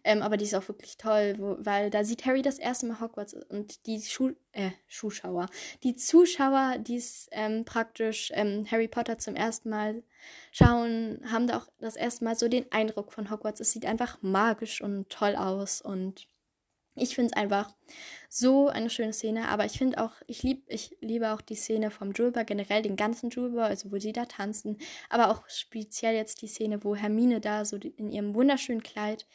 ähm, 0.03 0.23
aber 0.23 0.35
die 0.35 0.45
ist 0.45 0.55
auch 0.55 0.67
wirklich 0.67 0.97
toll, 0.97 1.35
wo, 1.37 1.57
weil 1.59 1.91
da 1.91 2.03
sieht 2.03 2.25
Harry 2.25 2.41
das 2.41 2.57
erste 2.57 2.87
Mal 2.87 2.99
Hogwarts 3.01 3.35
und 3.49 3.85
die 3.85 4.01
Schu 4.01 4.31
äh, 4.53 4.71
Zuschauer, 4.89 5.45
die 5.83 5.95
Zuschauer, 5.95 6.79
die 6.79 6.95
es 6.95 7.27
ähm, 7.31 7.65
praktisch 7.65 8.31
ähm, 8.33 8.65
Harry 8.71 8.87
Potter 8.87 9.19
zum 9.19 9.35
ersten 9.35 9.69
Mal 9.69 10.01
schauen, 10.51 11.21
haben 11.31 11.45
da 11.45 11.59
auch 11.59 11.67
das 11.79 11.95
erste 11.95 12.25
Mal 12.25 12.35
so 12.35 12.47
den 12.47 12.65
Eindruck 12.71 13.13
von 13.13 13.29
Hogwarts. 13.29 13.59
Es 13.59 13.73
sieht 13.73 13.85
einfach 13.85 14.17
magisch 14.23 14.81
und 14.81 15.07
toll 15.09 15.35
aus 15.35 15.81
und 15.81 16.27
ich 17.01 17.15
finde 17.15 17.31
es 17.31 17.37
einfach 17.37 17.73
so 18.29 18.67
eine 18.67 18.91
schöne 18.91 19.11
Szene, 19.11 19.47
aber 19.47 19.65
ich 19.65 19.77
finde 19.77 20.03
auch, 20.03 20.11
ich, 20.27 20.43
lieb, 20.43 20.63
ich 20.67 20.95
liebe 21.01 21.31
auch 21.33 21.41
die 21.41 21.55
Szene 21.55 21.89
vom 21.89 22.11
Julber, 22.11 22.43
generell 22.43 22.83
den 22.83 22.95
ganzen 22.95 23.31
Julber, 23.31 23.65
also 23.65 23.91
wo 23.91 23.97
sie 23.97 24.13
da 24.13 24.25
tanzen, 24.25 24.77
aber 25.09 25.31
auch 25.31 25.49
speziell 25.49 26.13
jetzt 26.13 26.43
die 26.43 26.47
Szene, 26.47 26.83
wo 26.83 26.95
Hermine 26.95 27.41
da 27.41 27.65
so 27.65 27.77
in 27.77 28.11
ihrem 28.11 28.35
wunderschönen 28.35 28.83
Kleid 28.83 29.25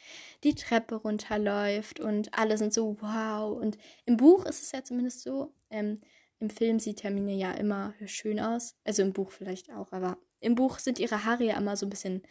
die 0.45 0.55
Treppe 0.55 0.95
runterläuft 0.95 1.99
und 1.99 2.33
alle 2.33 2.57
sind 2.57 2.73
so 2.73 2.95
wow. 3.01 3.57
Und 3.59 3.77
im 4.05 4.15
Buch 4.15 4.45
ist 4.45 4.63
es 4.63 4.71
ja 4.71 4.83
zumindest 4.83 5.23
so, 5.23 5.53
ähm, 5.69 5.99
im 6.39 6.49
Film 6.49 6.79
sieht 6.79 7.03
Hermine 7.03 7.33
ja 7.33 7.51
immer 7.51 7.93
schön 8.05 8.39
aus, 8.39 8.75
also 8.85 9.01
im 9.01 9.11
Buch 9.11 9.31
vielleicht 9.31 9.71
auch, 9.71 9.91
aber 9.91 10.17
im 10.39 10.55
Buch 10.55 10.79
sind 10.79 10.99
ihre 10.99 11.25
Haare 11.25 11.43
ja 11.43 11.57
immer 11.57 11.75
so 11.75 11.85
ein 11.85 11.89
bisschen, 11.89 12.21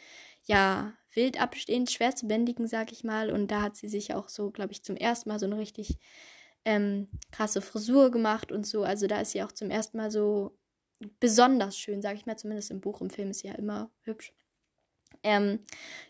ja, 0.46 0.94
wild 1.14 1.40
abstehend, 1.40 1.90
schwer 1.90 2.14
zu 2.14 2.26
bändigen, 2.26 2.66
sag 2.66 2.92
ich 2.92 3.04
mal. 3.04 3.30
Und 3.30 3.48
da 3.50 3.62
hat 3.62 3.76
sie 3.76 3.88
sich 3.88 4.14
auch 4.14 4.28
so, 4.28 4.50
glaube 4.50 4.72
ich, 4.72 4.82
zum 4.84 4.96
ersten 4.96 5.28
Mal 5.28 5.38
so 5.38 5.46
eine 5.46 5.58
richtig 5.58 5.98
ähm, 6.64 7.08
krasse 7.32 7.62
Frisur 7.62 8.10
gemacht 8.10 8.52
und 8.52 8.66
so. 8.66 8.84
Also 8.84 9.06
da 9.06 9.20
ist 9.20 9.32
sie 9.32 9.42
auch 9.42 9.52
zum 9.52 9.70
ersten 9.70 9.96
Mal 9.96 10.10
so 10.10 10.56
besonders 11.20 11.78
schön, 11.78 12.02
sag 12.02 12.16
ich 12.16 12.26
mal. 12.26 12.36
Zumindest 12.36 12.70
im 12.70 12.80
Buch, 12.80 13.00
im 13.00 13.10
Film 13.10 13.30
ist 13.30 13.40
sie 13.40 13.48
ja 13.48 13.54
immer 13.54 13.90
hübsch. 14.02 14.32
Ähm, 15.22 15.60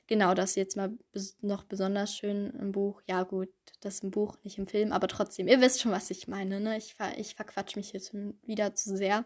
genau, 0.06 0.34
das 0.34 0.56
jetzt 0.56 0.76
mal 0.76 0.90
bes 1.12 1.36
noch 1.42 1.64
besonders 1.64 2.16
schön 2.16 2.50
im 2.58 2.72
Buch. 2.72 3.02
Ja, 3.06 3.22
gut, 3.22 3.50
das 3.84 4.00
im 4.00 4.10
Buch, 4.10 4.36
nicht 4.42 4.58
im 4.58 4.66
Film, 4.66 4.92
aber 4.92 5.08
trotzdem, 5.08 5.48
ihr 5.48 5.60
wisst 5.60 5.82
schon, 5.82 5.92
was 5.92 6.10
ich 6.10 6.28
meine, 6.28 6.60
ne? 6.60 6.76
Ich, 6.76 6.94
ver 6.94 7.18
ich 7.18 7.34
verquatsch 7.34 7.76
mich 7.76 7.92
jetzt 7.92 8.14
wieder 8.46 8.74
zu 8.74 8.96
sehr. 8.96 9.24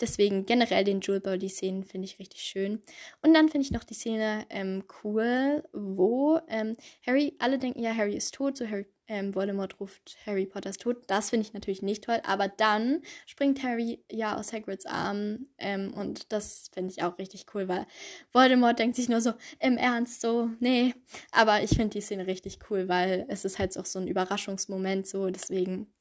Deswegen 0.00 0.46
generell 0.46 0.84
den 0.84 1.00
Jewel 1.00 1.20
Bowl, 1.20 1.38
die 1.38 1.48
Szenen 1.48 1.84
finde 1.84 2.06
ich 2.06 2.18
richtig 2.18 2.42
schön. 2.42 2.82
Und 3.22 3.34
dann 3.34 3.48
finde 3.48 3.66
ich 3.66 3.72
noch 3.72 3.84
die 3.84 3.94
Szene 3.94 4.46
ähm, 4.50 4.84
cool, 5.02 5.62
wo 5.72 6.40
ähm, 6.48 6.76
Harry, 7.06 7.34
alle 7.38 7.58
denken 7.58 7.80
ja, 7.80 7.94
Harry 7.94 8.16
ist 8.16 8.34
tot, 8.34 8.56
so 8.56 8.66
Harry 8.68 8.86
ähm, 9.10 9.34
Voldemort 9.34 9.80
ruft 9.80 10.16
Harry 10.24 10.46
Potters 10.46 10.76
Tod. 10.78 11.02
Das 11.08 11.30
finde 11.30 11.44
ich 11.44 11.52
natürlich 11.52 11.82
nicht 11.82 12.04
toll, 12.04 12.20
aber 12.22 12.46
dann 12.46 13.02
springt 13.26 13.62
Harry 13.62 14.02
ja 14.10 14.38
aus 14.38 14.52
Hagrids 14.52 14.86
Arm 14.86 15.48
ähm, 15.58 15.92
und 15.94 16.32
das 16.32 16.70
finde 16.72 16.92
ich 16.92 17.02
auch 17.02 17.18
richtig 17.18 17.46
cool, 17.52 17.66
weil 17.66 17.86
Voldemort 18.32 18.78
denkt 18.78 18.94
sich 18.94 19.08
nur 19.08 19.20
so 19.20 19.32
im 19.58 19.76
Ernst 19.76 20.20
so, 20.20 20.48
nee, 20.60 20.94
aber 21.32 21.62
ich 21.62 21.70
finde 21.70 21.90
die 21.90 22.00
Szene 22.00 22.28
richtig 22.28 22.60
cool, 22.70 22.88
weil 22.88 23.26
es 23.28 23.44
ist 23.44 23.58
halt 23.58 23.76
auch 23.76 23.86
so 23.86 23.98
ein 23.98 24.06
Überraschungsmoment 24.06 25.08
so, 25.08 25.28
deswegen 25.28 25.92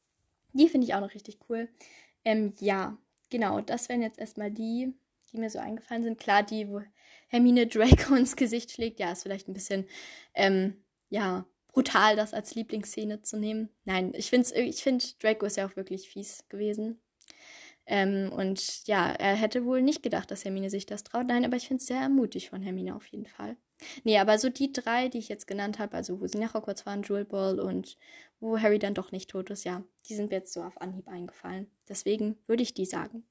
die 0.53 0.69
finde 0.69 0.85
ich 0.85 0.93
auch 0.93 1.01
noch 1.01 1.13
richtig 1.13 1.39
cool. 1.49 1.67
Ähm, 2.23 2.53
ja, 2.59 2.97
genau, 3.31 3.61
das 3.61 3.89
wären 3.89 4.03
jetzt 4.03 4.19
erstmal 4.19 4.51
die 4.51 4.93
die 5.31 5.37
mir 5.37 5.49
so 5.49 5.59
eingefallen 5.59 6.03
sind. 6.03 6.19
Klar, 6.19 6.43
die, 6.43 6.67
wo 6.69 6.81
Hermine 7.27 7.67
Draco 7.67 8.15
ins 8.15 8.35
Gesicht 8.35 8.71
schlägt, 8.71 8.99
ja, 8.99 9.11
ist 9.11 9.23
vielleicht 9.23 9.47
ein 9.47 9.53
bisschen, 9.53 9.85
ähm, 10.33 10.75
ja, 11.09 11.45
brutal, 11.71 12.15
das 12.15 12.33
als 12.33 12.55
Lieblingsszene 12.55 13.21
zu 13.21 13.37
nehmen. 13.37 13.69
Nein, 13.85 14.11
ich 14.15 14.29
finde, 14.29 14.53
ich 14.59 14.83
find, 14.83 15.23
Draco 15.23 15.45
ist 15.45 15.57
ja 15.57 15.67
auch 15.67 15.75
wirklich 15.75 16.09
fies 16.09 16.45
gewesen. 16.49 16.99
Ähm, 17.85 18.31
und 18.31 18.87
ja, 18.87 19.09
er 19.11 19.35
hätte 19.35 19.65
wohl 19.65 19.81
nicht 19.81 20.03
gedacht, 20.03 20.29
dass 20.29 20.45
Hermine 20.45 20.69
sich 20.69 20.85
das 20.85 21.03
traut. 21.03 21.27
Nein, 21.27 21.43
aber 21.43 21.57
ich 21.57 21.67
finde 21.67 21.81
es 21.81 21.87
sehr 21.87 22.07
mutig 22.07 22.49
von 22.49 22.61
Hermine 22.61 22.95
auf 22.95 23.07
jeden 23.07 23.25
Fall. 23.25 23.57
Nee, 24.03 24.19
aber 24.19 24.37
so 24.37 24.49
die 24.49 24.71
drei, 24.71 25.07
die 25.07 25.17
ich 25.17 25.29
jetzt 25.29 25.47
genannt 25.47 25.79
habe, 25.79 25.95
also 25.95 26.19
wo 26.19 26.27
sie 26.27 26.37
nach 26.37 26.53
Hogwarts 26.53 26.83
fahren, 26.83 27.01
Jewel 27.01 27.25
Ball 27.25 27.59
und 27.59 27.97
wo 28.39 28.59
Harry 28.59 28.77
dann 28.77 28.93
doch 28.93 29.11
nicht 29.11 29.29
tot 29.29 29.49
ist, 29.49 29.63
ja, 29.63 29.83
die 30.07 30.15
sind 30.15 30.29
mir 30.29 30.37
jetzt 30.37 30.53
so 30.53 30.61
auf 30.61 30.79
Anhieb 30.81 31.07
eingefallen. 31.07 31.67
Deswegen 31.87 32.37
würde 32.45 32.63
ich 32.63 32.73
die 32.73 32.85
sagen. 32.85 33.23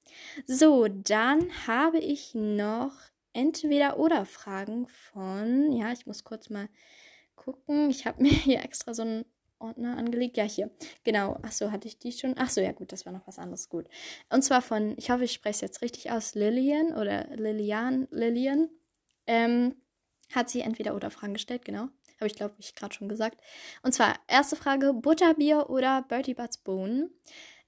So, 0.46 0.88
dann 0.88 1.46
habe 1.66 1.98
ich 1.98 2.34
noch 2.34 2.94
entweder 3.32 3.98
oder 3.98 4.24
Fragen 4.26 4.88
von, 4.88 5.72
ja, 5.72 5.92
ich 5.92 6.06
muss 6.06 6.24
kurz 6.24 6.50
mal 6.50 6.68
gucken. 7.38 7.90
Ich 7.90 8.06
habe 8.06 8.22
mir 8.22 8.32
hier 8.32 8.62
extra 8.62 8.92
so 8.94 9.02
einen 9.02 9.24
Ordner 9.58 9.96
angelegt. 9.96 10.36
Ja, 10.36 10.44
hier. 10.44 10.70
Genau. 11.04 11.38
Achso, 11.42 11.70
hatte 11.70 11.88
ich 11.88 11.98
die 11.98 12.12
schon? 12.12 12.36
Achso, 12.36 12.60
ja 12.60 12.72
gut, 12.72 12.92
das 12.92 13.06
war 13.06 13.12
noch 13.12 13.26
was 13.26 13.38
anderes. 13.38 13.68
Gut. 13.68 13.88
Und 14.30 14.42
zwar 14.42 14.62
von, 14.62 14.94
ich 14.96 15.10
hoffe, 15.10 15.24
ich 15.24 15.32
spreche 15.32 15.56
es 15.56 15.60
jetzt 15.60 15.82
richtig 15.82 16.10
aus, 16.10 16.34
Lillian 16.34 16.94
oder 16.94 17.26
Lilian, 17.36 18.06
Lillian. 18.10 18.68
Ähm, 19.26 19.76
hat 20.34 20.50
sie 20.50 20.60
entweder 20.60 20.94
oder 20.94 21.10
Fragen 21.10 21.34
gestellt, 21.34 21.64
genau. 21.64 21.88
Habe 22.20 22.26
ich, 22.26 22.34
glaube 22.34 22.54
ich, 22.58 22.74
gerade 22.74 22.94
schon 22.94 23.08
gesagt. 23.08 23.40
Und 23.82 23.92
zwar, 23.92 24.16
erste 24.26 24.56
Frage, 24.56 24.92
Butterbier 24.92 25.70
oder 25.70 26.02
Bertie 26.02 26.34
Butts 26.34 26.58
Bohnen? 26.58 27.10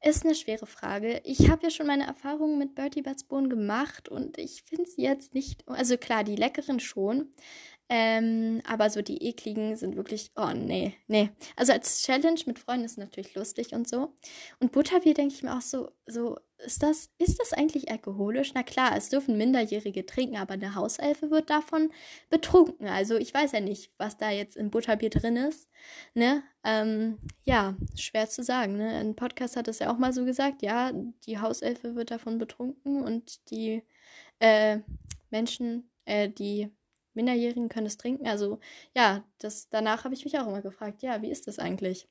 Ist 0.03 0.25
eine 0.25 0.35
schwere 0.35 0.67
Frage. 0.67 1.21
Ich 1.25 1.51
habe 1.51 1.65
ja 1.65 1.71
schon 1.71 1.87
meine 1.87 2.07
Erfahrungen 2.07 2.59
mit 2.59 2.75
Bertie 2.75 3.03
Butts 3.03 3.25
Bohnen 3.25 3.51
gemacht 3.51 4.09
und 4.09 4.39
ich 4.39 4.63
finde 4.63 4.89
sie 4.89 5.03
jetzt 5.03 5.35
nicht, 5.35 5.69
also 5.69 5.99
klar, 5.99 6.25
die 6.25 6.37
leckeren 6.37 6.81
schon, 6.81 7.35
ähm, 7.93 8.63
aber 8.69 8.89
so 8.89 9.03
die 9.03 9.27
ekligen 9.27 9.77
sind 9.77 9.97
wirklich, 9.97 10.31
oh 10.37 10.53
nee, 10.55 10.95
nee. 11.09 11.31
Also 11.57 11.73
als 11.73 12.03
Challenge 12.03 12.41
mit 12.47 12.61
Freunden 12.61 12.85
ist 12.85 12.99
natürlich 12.99 13.35
lustig 13.35 13.73
und 13.73 13.89
so. 13.89 14.15
Und 14.61 14.71
Butterbier 14.71 15.13
denke 15.13 15.35
ich 15.35 15.43
mir 15.43 15.57
auch 15.57 15.61
so, 15.61 15.91
so, 16.07 16.39
ist 16.59 16.85
das, 16.85 17.11
ist 17.19 17.41
das 17.41 17.53
eigentlich 17.53 17.91
alkoholisch? 17.91 18.53
Na 18.55 18.63
klar, 18.63 18.97
es 18.97 19.09
dürfen 19.09 19.37
Minderjährige 19.37 20.07
trinken, 20.07 20.37
aber 20.37 20.55
eine 20.55 20.77
Hauselfe 20.77 21.33
wird 21.33 21.51
davon 21.51 21.91
betrunken. 22.29 22.87
Also 22.87 23.17
ich 23.17 23.35
weiß 23.35 23.53
ja 23.53 23.61
nicht, 23.61 23.91
was 23.99 24.17
da 24.17 24.31
jetzt 24.31 24.57
in 24.57 24.71
Butterbier 24.71 25.11
drin 25.11 25.37
ist. 25.37 25.69
Ne? 26.15 26.45
Ähm, 26.63 27.19
ja, 27.43 27.77
schwer 27.97 28.29
zu 28.29 28.45
sagen. 28.45 28.77
Ne? 28.77 28.89
Ein 28.99 29.17
Podcast 29.17 29.57
hat 29.57 29.67
es 29.67 29.81
ja 29.81 29.93
auch 29.93 29.99
mal 29.99 30.13
so 30.13 30.25
gesagt, 30.25 30.63
ja, 30.63 30.93
die 31.27 31.41
Hauselfe 31.41 31.97
wird 31.97 32.13
davon 32.13 32.39
betrunken 32.39 33.03
und 33.03 33.51
die 33.51 33.83
äh, 34.39 34.79
Menschen, 35.31 35.91
äh, 36.05 36.29
die 36.29 36.71
Minderjährigen 37.15 37.69
können 37.69 37.87
es 37.87 37.97
trinken. 37.97 38.27
Also 38.27 38.61
ja, 38.95 39.25
das 39.39 39.69
danach 39.69 40.05
habe 40.05 40.15
ich 40.15 40.25
mich 40.25 40.39
auch 40.39 40.47
immer 40.47 40.63
gefragt, 40.63 41.03
ja, 41.03 41.23
wie 41.23 41.31
ist 41.31 41.47
das 41.47 41.59
eigentlich? 41.59 42.09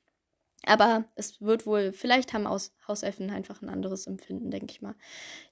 Aber 0.66 1.04
es 1.14 1.40
wird 1.40 1.64
wohl, 1.66 1.92
vielleicht 1.92 2.34
haben 2.34 2.46
Aus, 2.46 2.74
Hauselfen 2.86 3.30
einfach 3.30 3.62
ein 3.62 3.70
anderes 3.70 4.06
Empfinden, 4.06 4.50
denke 4.50 4.72
ich 4.72 4.82
mal. 4.82 4.94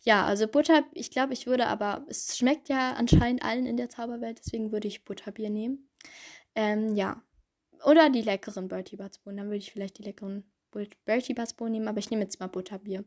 Ja, 0.02 0.26
also 0.26 0.46
Butter, 0.46 0.84
ich 0.92 1.10
glaube, 1.10 1.32
ich 1.32 1.46
würde 1.46 1.66
aber, 1.66 2.04
es 2.08 2.36
schmeckt 2.36 2.68
ja 2.68 2.92
anscheinend 2.92 3.42
allen 3.42 3.66
in 3.66 3.78
der 3.78 3.88
Zauberwelt, 3.88 4.38
deswegen 4.38 4.70
würde 4.70 4.88
ich 4.88 5.04
Butterbier 5.04 5.50
nehmen. 5.50 5.88
Ähm, 6.54 6.94
ja. 6.94 7.22
Oder 7.84 8.10
die 8.10 8.22
leckeren 8.22 8.68
Bertie 8.68 8.96
Butts 8.96 9.20
Dann 9.24 9.46
würde 9.46 9.56
ich 9.56 9.72
vielleicht 9.72 9.98
die 9.98 10.02
leckeren 10.02 10.44
Bertie 11.04 11.34
Basbo 11.34 11.68
nehmen, 11.68 11.88
aber 11.88 11.98
ich 11.98 12.10
nehme 12.10 12.22
jetzt 12.22 12.40
mal 12.40 12.46
Butterbier. 12.46 13.04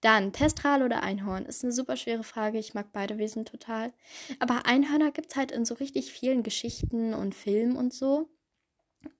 Dann 0.00 0.32
Testral 0.32 0.82
oder 0.82 1.02
Einhorn 1.02 1.46
ist 1.46 1.64
eine 1.64 1.72
super 1.72 1.96
schwere 1.96 2.24
Frage. 2.24 2.58
Ich 2.58 2.74
mag 2.74 2.92
beide 2.92 3.18
Wesen 3.18 3.44
total. 3.44 3.92
Aber 4.38 4.66
Einhörner 4.66 5.10
gibt 5.10 5.30
es 5.30 5.36
halt 5.36 5.52
in 5.52 5.64
so 5.64 5.74
richtig 5.74 6.12
vielen 6.12 6.42
Geschichten 6.42 7.14
und 7.14 7.34
Filmen 7.34 7.76
und 7.76 7.92
so. 7.92 8.28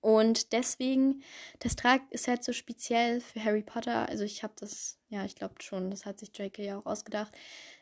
Und 0.01 0.53
deswegen, 0.53 1.23
Testral 1.59 1.99
ist 2.09 2.27
halt 2.27 2.43
so 2.43 2.53
speziell 2.53 3.21
für 3.21 3.43
Harry 3.43 3.61
Potter. 3.61 4.07
Also 4.09 4.23
ich 4.23 4.43
habe 4.43 4.53
das, 4.59 4.97
ja, 5.09 5.25
ich 5.25 5.35
glaube 5.35 5.55
schon, 5.61 5.91
das 5.91 6.05
hat 6.05 6.19
sich 6.19 6.35
J.K. 6.37 6.63
ja 6.63 6.77
auch 6.77 6.85
ausgedacht. 6.85 7.33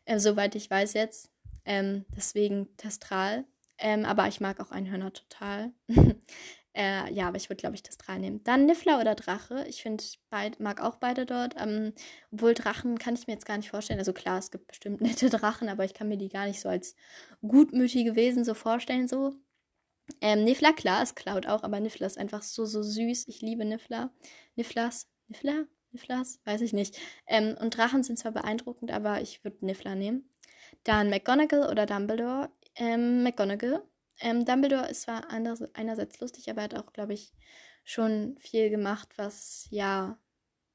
Äh, 0.05 0.19
soweit 0.19 0.55
ich 0.55 0.69
weiß 0.69 0.93
jetzt. 0.93 1.29
Ähm, 1.65 2.05
deswegen 2.15 2.75
Testral. 2.77 3.45
Ähm, 3.77 4.05
aber 4.05 4.27
ich 4.27 4.39
mag 4.39 4.59
auch 4.59 4.71
Einhörner 4.71 5.13
total. 5.13 5.71
Äh, 6.75 7.13
ja, 7.13 7.27
aber 7.27 7.37
ich 7.37 7.49
würde, 7.49 7.59
glaube 7.59 7.75
ich, 7.75 7.83
das 7.83 7.97
drei 7.97 8.17
nehmen. 8.17 8.43
Dann 8.43 8.65
Niffler 8.65 8.99
oder 8.99 9.13
Drache. 9.13 9.65
Ich 9.67 9.83
finde, 9.83 10.03
mag 10.57 10.81
auch 10.81 10.95
beide 10.95 11.25
dort. 11.25 11.55
Ähm, 11.59 11.93
obwohl 12.31 12.55
Drachen 12.55 12.97
kann 12.97 13.13
ich 13.13 13.27
mir 13.27 13.33
jetzt 13.33 13.45
gar 13.45 13.57
nicht 13.57 13.69
vorstellen. 13.69 13.99
Also 13.99 14.11
klar, 14.13 14.39
es 14.39 14.49
gibt 14.49 14.67
bestimmt 14.67 15.01
nette 15.01 15.29
Drachen, 15.29 15.69
aber 15.69 15.85
ich 15.85 15.93
kann 15.93 16.09
mir 16.09 16.17
die 16.17 16.29
gar 16.29 16.47
nicht 16.47 16.59
so 16.59 16.69
als 16.69 16.95
gutmütige 17.41 18.15
Wesen 18.15 18.43
so 18.43 18.55
vorstellen. 18.55 19.07
So. 19.07 19.35
Ähm, 20.19 20.43
Niffler, 20.43 20.73
klar, 20.73 21.03
es 21.03 21.15
klaut 21.15 21.45
auch, 21.47 21.63
aber 21.63 21.79
Niffler 21.79 22.07
ist 22.07 22.17
einfach 22.17 22.41
so, 22.41 22.65
so 22.65 22.81
süß. 22.81 23.27
Ich 23.27 23.41
liebe 23.41 23.65
Niffler. 23.65 24.11
Nifflers? 24.55 25.07
Niffler? 25.27 25.65
Nifflers? 25.91 26.39
Weiß 26.43 26.61
ich 26.61 26.73
nicht. 26.73 26.99
Ähm, 27.27 27.55
und 27.59 27.77
Drachen 27.77 28.03
sind 28.03 28.17
zwar 28.17 28.31
beeindruckend, 28.31 28.91
aber 28.91 29.21
ich 29.21 29.43
würde 29.43 29.65
Niffler 29.65 29.95
nehmen. 29.95 30.27
Dann 30.83 31.09
McGonagall 31.09 31.69
oder 31.69 31.85
Dumbledore. 31.85 32.49
Ähm, 32.75 33.21
McGonagall. 33.23 33.83
Ähm, 34.19 34.45
Dumbledore 34.45 34.89
ist 34.89 35.03
zwar 35.03 35.29
einerseits 35.29 36.19
lustig, 36.19 36.49
aber 36.49 36.61
er 36.61 36.63
hat 36.65 36.75
auch, 36.75 36.93
glaube 36.93 37.13
ich, 37.13 37.33
schon 37.83 38.37
viel 38.39 38.69
gemacht, 38.69 39.09
was 39.17 39.67
ja, 39.69 40.17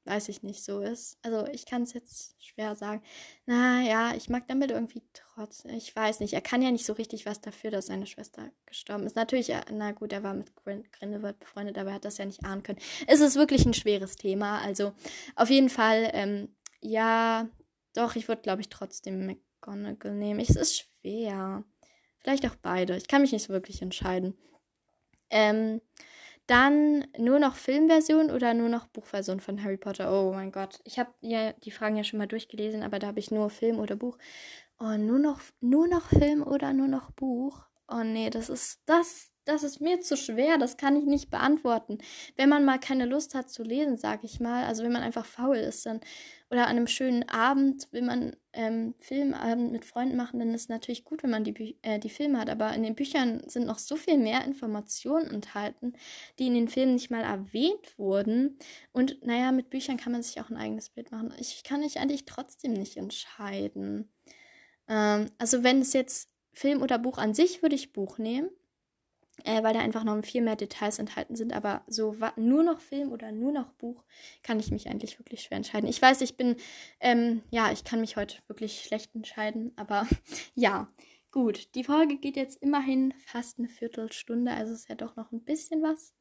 weiß 0.05 0.29
ich 0.29 0.43
nicht, 0.43 0.63
so 0.63 0.81
ist. 0.81 1.17
Also 1.21 1.45
ich 1.47 1.65
kann 1.65 1.83
es 1.83 1.93
jetzt 1.93 2.35
schwer 2.43 2.75
sagen. 2.75 3.01
Naja, 3.45 4.13
ich 4.15 4.29
mag 4.29 4.47
Dumbledore 4.47 4.79
irgendwie 4.79 5.03
trotzdem. 5.13 5.73
Ich 5.75 5.95
weiß 5.95 6.19
nicht, 6.19 6.33
er 6.33 6.41
kann 6.41 6.61
ja 6.61 6.71
nicht 6.71 6.85
so 6.85 6.93
richtig 6.93 7.25
was 7.25 7.41
dafür, 7.41 7.71
dass 7.71 7.87
seine 7.87 8.05
Schwester 8.05 8.51
gestorben 8.65 9.05
ist. 9.05 9.15
Natürlich, 9.15 9.51
na 9.71 9.91
gut, 9.91 10.13
er 10.13 10.23
war 10.23 10.33
mit 10.33 10.51
Grindelwald 10.91 11.39
befreundet, 11.39 11.77
aber 11.77 11.89
er 11.89 11.95
hat 11.95 12.05
das 12.05 12.17
ja 12.17 12.25
nicht 12.25 12.43
ahnen 12.43 12.63
können. 12.63 12.79
Es 13.07 13.21
ist 13.21 13.35
wirklich 13.35 13.65
ein 13.65 13.73
schweres 13.73 14.15
Thema. 14.15 14.59
Also 14.59 14.93
auf 15.35 15.49
jeden 15.49 15.69
Fall, 15.69 16.09
ähm, 16.13 16.55
ja, 16.81 17.47
doch, 17.95 18.15
ich 18.15 18.27
würde, 18.27 18.41
glaube 18.41 18.61
ich, 18.61 18.69
trotzdem 18.69 19.25
McGonagall 19.25 20.15
nehmen. 20.15 20.39
Es 20.39 20.55
ist 20.55 20.79
schwer. 21.01 21.63
Vielleicht 22.19 22.45
auch 22.45 22.55
beide. 22.55 22.97
Ich 22.97 23.07
kann 23.07 23.21
mich 23.21 23.31
nicht 23.31 23.45
so 23.45 23.53
wirklich 23.53 23.81
entscheiden. 23.81 24.37
Ähm, 25.29 25.81
dann 26.47 27.05
nur 27.17 27.39
noch 27.39 27.55
Filmversion 27.55 28.31
oder 28.31 28.53
nur 28.53 28.69
noch 28.69 28.87
Buchversion 28.87 29.39
von 29.39 29.63
Harry 29.63 29.77
Potter? 29.77 30.11
Oh 30.11 30.33
mein 30.33 30.51
Gott. 30.51 30.79
Ich 30.83 30.97
habe 30.97 31.13
ja 31.21 31.53
die 31.53 31.71
Fragen 31.71 31.95
ja 31.95 32.03
schon 32.03 32.17
mal 32.17 32.27
durchgelesen, 32.27 32.81
aber 32.81 32.97
da 32.97 33.07
habe 33.07 33.19
ich 33.19 33.29
nur 33.29 33.49
Film 33.49 33.79
oder 33.79 33.95
Buch. 33.95 34.17
Oh, 34.79 34.97
nur 34.97 35.19
noch, 35.19 35.41
nur 35.61 35.87
noch 35.87 36.07
Film 36.09 36.41
oder 36.41 36.73
nur 36.73 36.87
noch 36.87 37.11
Buch? 37.11 37.65
Oh 37.87 38.03
nee, 38.03 38.29
das 38.29 38.49
ist, 38.49 38.81
das, 38.85 39.29
das 39.49 39.63
ist 39.63 39.81
mir 39.81 39.99
zu 39.99 40.15
schwer, 40.15 40.57
das 40.57 40.77
kann 40.77 40.95
ich 40.95 41.05
nicht 41.05 41.29
beantworten. 41.29 41.97
Wenn 42.37 42.49
man 42.49 42.65
mal 42.65 42.79
keine 42.79 43.05
Lust 43.05 43.35
hat 43.35 43.49
zu 43.49 43.63
lesen, 43.63 43.97
sag 43.97 44.23
ich 44.23 44.39
mal, 44.39 44.65
also 44.65 44.83
wenn 44.83 44.91
man 44.91 45.01
einfach 45.01 45.25
faul 45.25 45.57
ist, 45.57 45.85
dann 45.85 45.99
oder 46.51 46.63
an 46.63 46.77
einem 46.77 46.87
schönen 46.87 47.29
Abend, 47.29 47.87
wenn 47.91 48.05
man 48.07 48.35
ähm, 48.53 48.95
Filmabend 48.97 49.71
mit 49.71 49.85
Freunden 49.85 50.15
machen, 50.15 50.39
dann 50.39 50.53
ist 50.53 50.63
es 50.63 50.69
natürlich 50.69 51.05
gut, 51.05 51.21
wenn 51.21 51.29
man 51.29 51.43
die, 51.43 51.77
äh, 51.83 51.99
die 51.99 52.09
Filme 52.09 52.39
hat. 52.39 52.49
Aber 52.49 52.73
in 52.73 52.81
den 52.81 52.95
Büchern 52.95 53.43
sind 53.47 53.67
noch 53.67 53.77
so 53.77 53.95
viel 53.95 54.17
mehr 54.17 54.43
Informationen 54.43 55.29
enthalten, 55.29 55.93
die 56.39 56.47
in 56.47 56.55
den 56.55 56.67
Filmen 56.67 56.93
nicht 56.93 57.11
mal 57.11 57.21
erwähnt 57.21 57.99
wurden. 57.99 58.57
Und 58.91 59.23
naja, 59.23 59.51
mit 59.51 59.69
Büchern 59.69 59.97
kann 59.97 60.11
man 60.11 60.23
sich 60.23 60.41
auch 60.41 60.49
ein 60.49 60.57
eigenes 60.57 60.89
Bild 60.89 61.11
machen. 61.11 61.33
Ich 61.39 61.63
kann 61.63 61.81
mich 61.81 61.99
eigentlich 61.99 62.25
trotzdem 62.25 62.73
nicht 62.73 62.97
entscheiden. 62.97 64.11
Ähm, 64.87 65.29
also 65.37 65.63
wenn 65.63 65.81
es 65.81 65.93
jetzt 65.93 66.31
Film 66.51 66.81
oder 66.81 66.97
Buch 66.97 67.19
an 67.19 67.35
sich, 67.35 67.61
würde 67.61 67.75
ich 67.75 67.93
Buch 67.93 68.17
nehmen 68.17 68.49
äh, 69.45 69.63
weil 69.63 69.73
da 69.73 69.79
einfach 69.79 70.03
noch 70.03 70.23
viel 70.23 70.41
mehr 70.41 70.55
Details 70.55 70.99
enthalten 70.99 71.35
sind. 71.35 71.53
Aber 71.53 71.81
so 71.87 72.15
nur 72.35 72.63
noch 72.63 72.79
Film 72.79 73.11
oder 73.11 73.31
nur 73.31 73.51
noch 73.51 73.71
Buch 73.73 74.03
kann 74.43 74.59
ich 74.59 74.71
mich 74.71 74.87
eigentlich 74.87 75.19
wirklich 75.19 75.41
schwer 75.41 75.57
entscheiden. 75.57 75.89
Ich 75.89 76.01
weiß, 76.01 76.21
ich 76.21 76.37
bin, 76.37 76.55
ähm, 76.99 77.41
ja, 77.49 77.71
ich 77.71 77.83
kann 77.83 78.01
mich 78.01 78.15
heute 78.17 78.37
wirklich 78.47 78.83
schlecht 78.83 79.13
entscheiden, 79.15 79.73
aber 79.75 80.07
ja. 80.55 80.87
Gut, 81.31 81.75
die 81.75 81.83
Folge 81.83 82.17
geht 82.17 82.35
jetzt 82.35 82.59
immerhin 82.59 83.13
fast 83.23 83.59
eine 83.59 83.69
Viertelstunde, 83.69 84.51
also 84.51 84.73
ist 84.73 84.89
ja 84.89 84.95
doch 84.95 85.15
noch 85.15 85.31
ein 85.31 85.43
bisschen 85.43 85.83
was. 85.83 86.15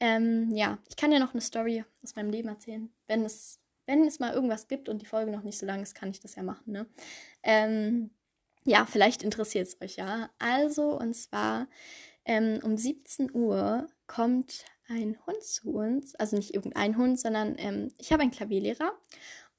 Ähm, 0.00 0.50
ja, 0.56 0.78
ich 0.88 0.96
kann 0.96 1.12
ja 1.12 1.20
noch 1.20 1.34
eine 1.34 1.40
Story 1.40 1.84
aus 2.02 2.16
meinem 2.16 2.30
Leben 2.30 2.48
erzählen. 2.48 2.90
Wenn 3.06 3.24
es, 3.24 3.60
wenn 3.86 4.04
es 4.04 4.18
mal 4.18 4.32
irgendwas 4.32 4.66
gibt 4.66 4.88
und 4.88 5.02
die 5.02 5.06
Folge 5.06 5.30
noch 5.30 5.44
nicht 5.44 5.58
so 5.58 5.66
lang 5.66 5.82
ist, 5.82 5.94
kann 5.94 6.10
ich 6.10 6.18
das 6.18 6.34
ja 6.34 6.42
machen, 6.42 6.72
ne? 6.72 6.86
Ähm, 7.44 8.10
ja, 8.64 8.86
vielleicht 8.86 9.22
interessiert 9.22 9.68
es 9.68 9.80
euch 9.80 9.96
ja. 9.96 10.30
Also, 10.38 10.98
und 10.98 11.14
zwar 11.14 11.66
ähm, 12.24 12.60
um 12.62 12.76
17 12.76 13.34
Uhr 13.34 13.88
kommt 14.06 14.64
ein 14.88 15.16
Hund 15.26 15.42
zu 15.42 15.70
uns, 15.70 16.14
also 16.16 16.36
nicht 16.36 16.54
irgendein 16.54 16.96
Hund, 16.96 17.18
sondern 17.18 17.54
ähm, 17.58 17.92
ich 17.98 18.12
habe 18.12 18.22
einen 18.22 18.32
Klavierlehrer. 18.32 18.92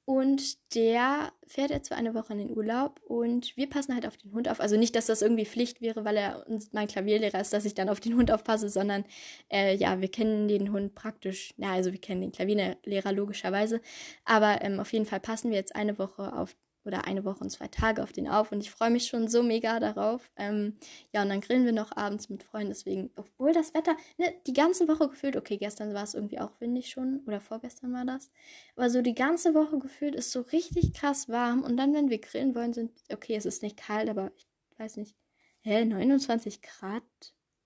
Und 0.04 0.74
der 0.74 1.32
fährt 1.46 1.70
jetzt 1.70 1.88
für 1.88 1.94
eine 1.94 2.12
Woche 2.12 2.32
in 2.32 2.40
den 2.40 2.56
Urlaub 2.56 3.00
und 3.04 3.56
wir 3.56 3.70
passen 3.70 3.94
halt 3.94 4.04
auf 4.04 4.16
den 4.16 4.32
Hund 4.32 4.48
auf. 4.48 4.58
Also 4.58 4.76
nicht, 4.76 4.96
dass 4.96 5.06
das 5.06 5.22
irgendwie 5.22 5.46
Pflicht 5.46 5.80
wäre, 5.80 6.04
weil 6.04 6.16
er 6.16 6.44
mein 6.72 6.88
Klavierlehrer 6.88 7.40
ist, 7.40 7.52
dass 7.52 7.64
ich 7.64 7.74
dann 7.74 7.88
auf 7.88 8.00
den 8.00 8.16
Hund 8.16 8.32
aufpasse, 8.32 8.68
sondern 8.68 9.04
äh, 9.48 9.76
ja, 9.76 10.00
wir 10.00 10.10
kennen 10.10 10.48
den 10.48 10.72
Hund 10.72 10.96
praktisch, 10.96 11.54
ja, 11.56 11.72
also 11.72 11.92
wir 11.92 12.00
kennen 12.00 12.20
den 12.20 12.32
Klavierlehrer 12.32 13.12
logischerweise, 13.12 13.80
aber 14.24 14.60
ähm, 14.62 14.80
auf 14.80 14.92
jeden 14.92 15.06
Fall 15.06 15.20
passen 15.20 15.50
wir 15.50 15.56
jetzt 15.56 15.76
eine 15.76 15.96
Woche 16.00 16.32
auf 16.36 16.56
oder 16.84 17.06
eine 17.06 17.24
Woche 17.24 17.40
und 17.40 17.50
zwei 17.50 17.68
Tage 17.68 18.02
auf 18.02 18.12
den 18.12 18.28
auf 18.28 18.52
und 18.52 18.60
ich 18.60 18.70
freue 18.70 18.90
mich 18.90 19.06
schon 19.06 19.28
so 19.28 19.42
mega 19.42 19.80
darauf. 19.80 20.30
Ähm, 20.36 20.76
ja, 21.12 21.22
und 21.22 21.28
dann 21.28 21.40
grillen 21.40 21.64
wir 21.64 21.72
noch 21.72 21.96
abends 21.96 22.28
mit 22.28 22.42
Freunden, 22.42 22.70
deswegen, 22.70 23.10
obwohl 23.16 23.52
das 23.52 23.74
Wetter, 23.74 23.96
ne, 24.18 24.34
die 24.46 24.52
ganze 24.52 24.88
Woche 24.88 25.08
gefühlt, 25.08 25.36
okay, 25.36 25.58
gestern 25.58 25.94
war 25.94 26.04
es 26.04 26.14
irgendwie 26.14 26.40
auch 26.40 26.60
windig 26.60 26.90
schon 26.90 27.20
oder 27.26 27.40
vorgestern 27.40 27.92
war 27.92 28.04
das, 28.04 28.30
aber 28.76 28.90
so 28.90 29.02
die 29.02 29.14
ganze 29.14 29.54
Woche 29.54 29.78
gefühlt 29.78 30.14
ist 30.14 30.32
so 30.32 30.40
richtig 30.40 30.92
krass 30.94 31.28
warm 31.28 31.62
und 31.62 31.76
dann, 31.76 31.94
wenn 31.94 32.10
wir 32.10 32.18
grillen 32.18 32.54
wollen, 32.54 32.72
sind, 32.72 32.92
okay, 33.12 33.36
es 33.36 33.46
ist 33.46 33.62
nicht 33.62 33.76
kalt, 33.76 34.08
aber 34.08 34.32
ich 34.36 34.48
weiß 34.78 34.96
nicht, 34.96 35.16
hä, 35.60 35.84
29 35.84 36.62
Grad? 36.62 37.02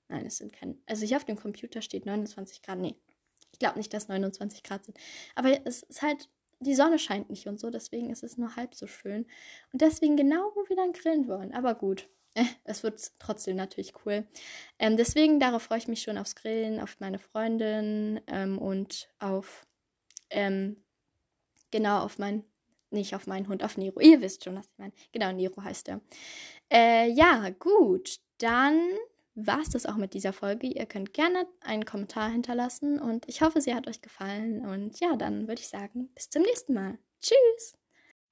Nein, 0.09 0.27
es 0.27 0.39
sind 0.39 0.53
keine, 0.53 0.77
also 0.87 1.05
hier 1.05 1.17
auf 1.17 1.25
dem 1.25 1.37
Computer 1.37 1.83
steht 1.83 2.07
29 2.07 2.63
Grad, 2.63 2.79
nee. 2.79 2.97
Ich 3.53 3.59
glaube 3.59 3.79
nicht, 3.79 3.95
dass 3.95 4.09
29 4.09 4.63
Grad 4.63 4.85
sind. 4.85 4.99
Aber 5.35 5.67
es 5.67 5.83
ist 5.83 6.03
halt 6.03 6.29
die 6.61 6.75
Sonne 6.75 6.99
scheint 6.99 7.31
nicht 7.31 7.47
und 7.47 7.61
so, 7.61 7.71
deswegen 7.71 8.11
ist 8.11 8.23
es 8.23 8.39
nur 8.39 8.57
halb 8.57 8.75
so 8.75 8.87
schön. 8.87 9.27
Und 9.73 9.83
deswegen 9.83 10.17
genau, 10.17 10.53
wo 10.55 10.69
wir 10.69 10.77
dann 10.77 10.93
grillen 10.93 11.29
wollen. 11.29 11.53
Aber 11.53 11.75
gut, 11.75 12.09
äh, 12.35 12.45
es 12.65 12.83
wird 12.83 13.13
trotzdem 13.19 13.57
natürlich 13.57 13.93
cool. 14.05 14.27
Ähm, 14.79 14.97
deswegen, 14.97 15.41
darauf 15.41 15.63
freue 15.63 15.79
ich 15.79 15.89
mich 15.89 16.03
schon 16.03 16.19
aufs 16.19 16.35
Grillen, 16.35 16.81
auf 16.81 16.99
meine 17.01 17.19
Freundin 17.19 18.21
ähm, 18.27 18.59
und 18.59 19.09
auf, 19.19 19.67
ähm, 20.31 20.83
genau, 21.71 22.01
auf 22.01 22.19
mein, 22.19 22.45
nicht 22.91 23.15
auf 23.15 23.27
meinen 23.27 23.49
Hund, 23.49 23.63
auf 23.63 23.77
Nero. 23.77 24.01
Ihr 24.01 24.21
wisst 24.21 24.45
schon, 24.45 24.57
was 24.57 24.67
ich 24.67 24.79
meine. 24.79 24.93
Genau, 25.13 25.33
Nero 25.33 25.63
heißt 25.63 25.89
er. 25.89 26.01
Äh, 26.73 27.11
ja, 27.11 27.51
gut, 27.51 28.19
dann 28.39 28.81
war 29.37 29.61
es 29.61 29.69
das 29.69 29.87
auch 29.87 29.97
mit 29.97 30.15
dieser 30.15 30.33
Folge. 30.33 30.67
Ihr 30.67 30.87
könnt 30.87 31.13
gerne 31.13 31.47
einen 31.61 31.85
Kommentar 31.85 32.31
hinterlassen 32.31 32.99
und 32.99 33.29
ich 33.29 33.43
hoffe, 33.43 33.61
sie 33.61 33.75
hat 33.75 33.87
euch 33.87 34.01
gefallen. 34.01 34.67
Und 34.67 34.99
ja, 34.99 35.15
dann 35.15 35.47
würde 35.47 35.61
ich 35.61 35.69
sagen, 35.69 36.09
bis 36.15 36.31
zum 36.31 36.43
nächsten 36.43 36.75
Mal. 36.75 36.99
Tschüss! 37.21 37.75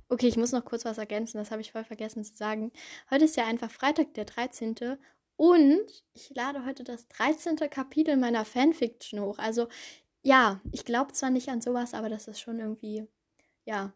Okay, 0.09 0.29
ich 0.29 0.37
muss 0.37 0.53
noch 0.53 0.65
kurz 0.65 0.85
was 0.85 0.99
ergänzen, 0.99 1.39
das 1.39 1.51
habe 1.51 1.61
ich 1.61 1.73
voll 1.73 1.85
vergessen 1.85 2.25
zu 2.25 2.35
sagen. 2.35 2.73
Heute 3.11 3.25
ist 3.25 3.37
ja 3.37 3.47
einfach 3.47 3.71
Freitag, 3.71 4.15
der 4.15 4.25
13. 4.25 4.75
Und 5.37 6.05
ich 6.15 6.31
lade 6.35 6.65
heute 6.65 6.85
das 6.85 7.09
13. 7.09 7.57
Kapitel 7.71 8.17
meiner 8.17 8.45
Fanfiction 8.45 9.21
hoch. 9.21 9.39
Also 9.39 9.69
ja, 10.23 10.61
ich 10.73 10.85
glaube 10.85 11.13
zwar 11.13 11.31
nicht 11.31 11.49
an 11.49 11.61
sowas, 11.61 11.93
aber 11.95 12.09
das 12.09 12.29
ist 12.29 12.41
schon 12.41 12.61
irgendwie, 12.61 13.07
ja, 13.67 13.93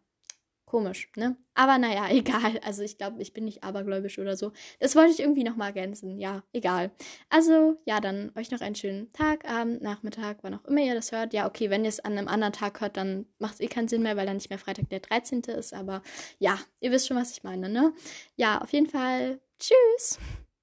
Komisch, 0.68 1.10
ne? 1.16 1.34
Aber 1.54 1.78
naja, 1.78 2.08
egal. 2.10 2.60
Also 2.62 2.82
ich 2.82 2.98
glaube, 2.98 3.22
ich 3.22 3.32
bin 3.32 3.46
nicht 3.46 3.64
abergläubisch 3.64 4.18
oder 4.18 4.36
so. 4.36 4.52
Das 4.80 4.94
wollte 4.96 5.12
ich 5.12 5.20
irgendwie 5.20 5.42
nochmal 5.42 5.68
ergänzen. 5.68 6.18
Ja, 6.18 6.42
egal. 6.52 6.90
Also, 7.30 7.80
ja, 7.86 8.00
dann 8.00 8.32
euch 8.36 8.50
noch 8.50 8.60
einen 8.60 8.74
schönen 8.74 9.10
Tag, 9.14 9.48
Abend, 9.48 9.80
Nachmittag, 9.80 10.38
wann 10.42 10.52
auch 10.52 10.64
immer 10.66 10.82
ihr 10.82 10.94
das 10.94 11.10
hört. 11.10 11.32
Ja, 11.32 11.46
okay, 11.46 11.70
wenn 11.70 11.84
ihr 11.84 11.88
es 11.88 12.00
an 12.00 12.18
einem 12.18 12.28
anderen 12.28 12.52
Tag 12.52 12.82
hört, 12.82 12.98
dann 12.98 13.24
macht 13.38 13.54
es 13.54 13.60
eh 13.60 13.68
keinen 13.68 13.88
Sinn 13.88 14.02
mehr, 14.02 14.18
weil 14.18 14.26
dann 14.26 14.36
nicht 14.36 14.50
mehr 14.50 14.58
Freitag 14.58 14.90
der 14.90 15.00
13. 15.00 15.40
ist. 15.40 15.72
Aber 15.72 16.02
ja, 16.38 16.58
ihr 16.80 16.92
wisst 16.92 17.08
schon, 17.08 17.16
was 17.16 17.32
ich 17.32 17.42
meine, 17.42 17.70
ne? 17.70 17.94
Ja, 18.36 18.60
auf 18.60 18.70
jeden 18.74 18.88
Fall. 18.90 19.40
Tschüss. 19.58 20.18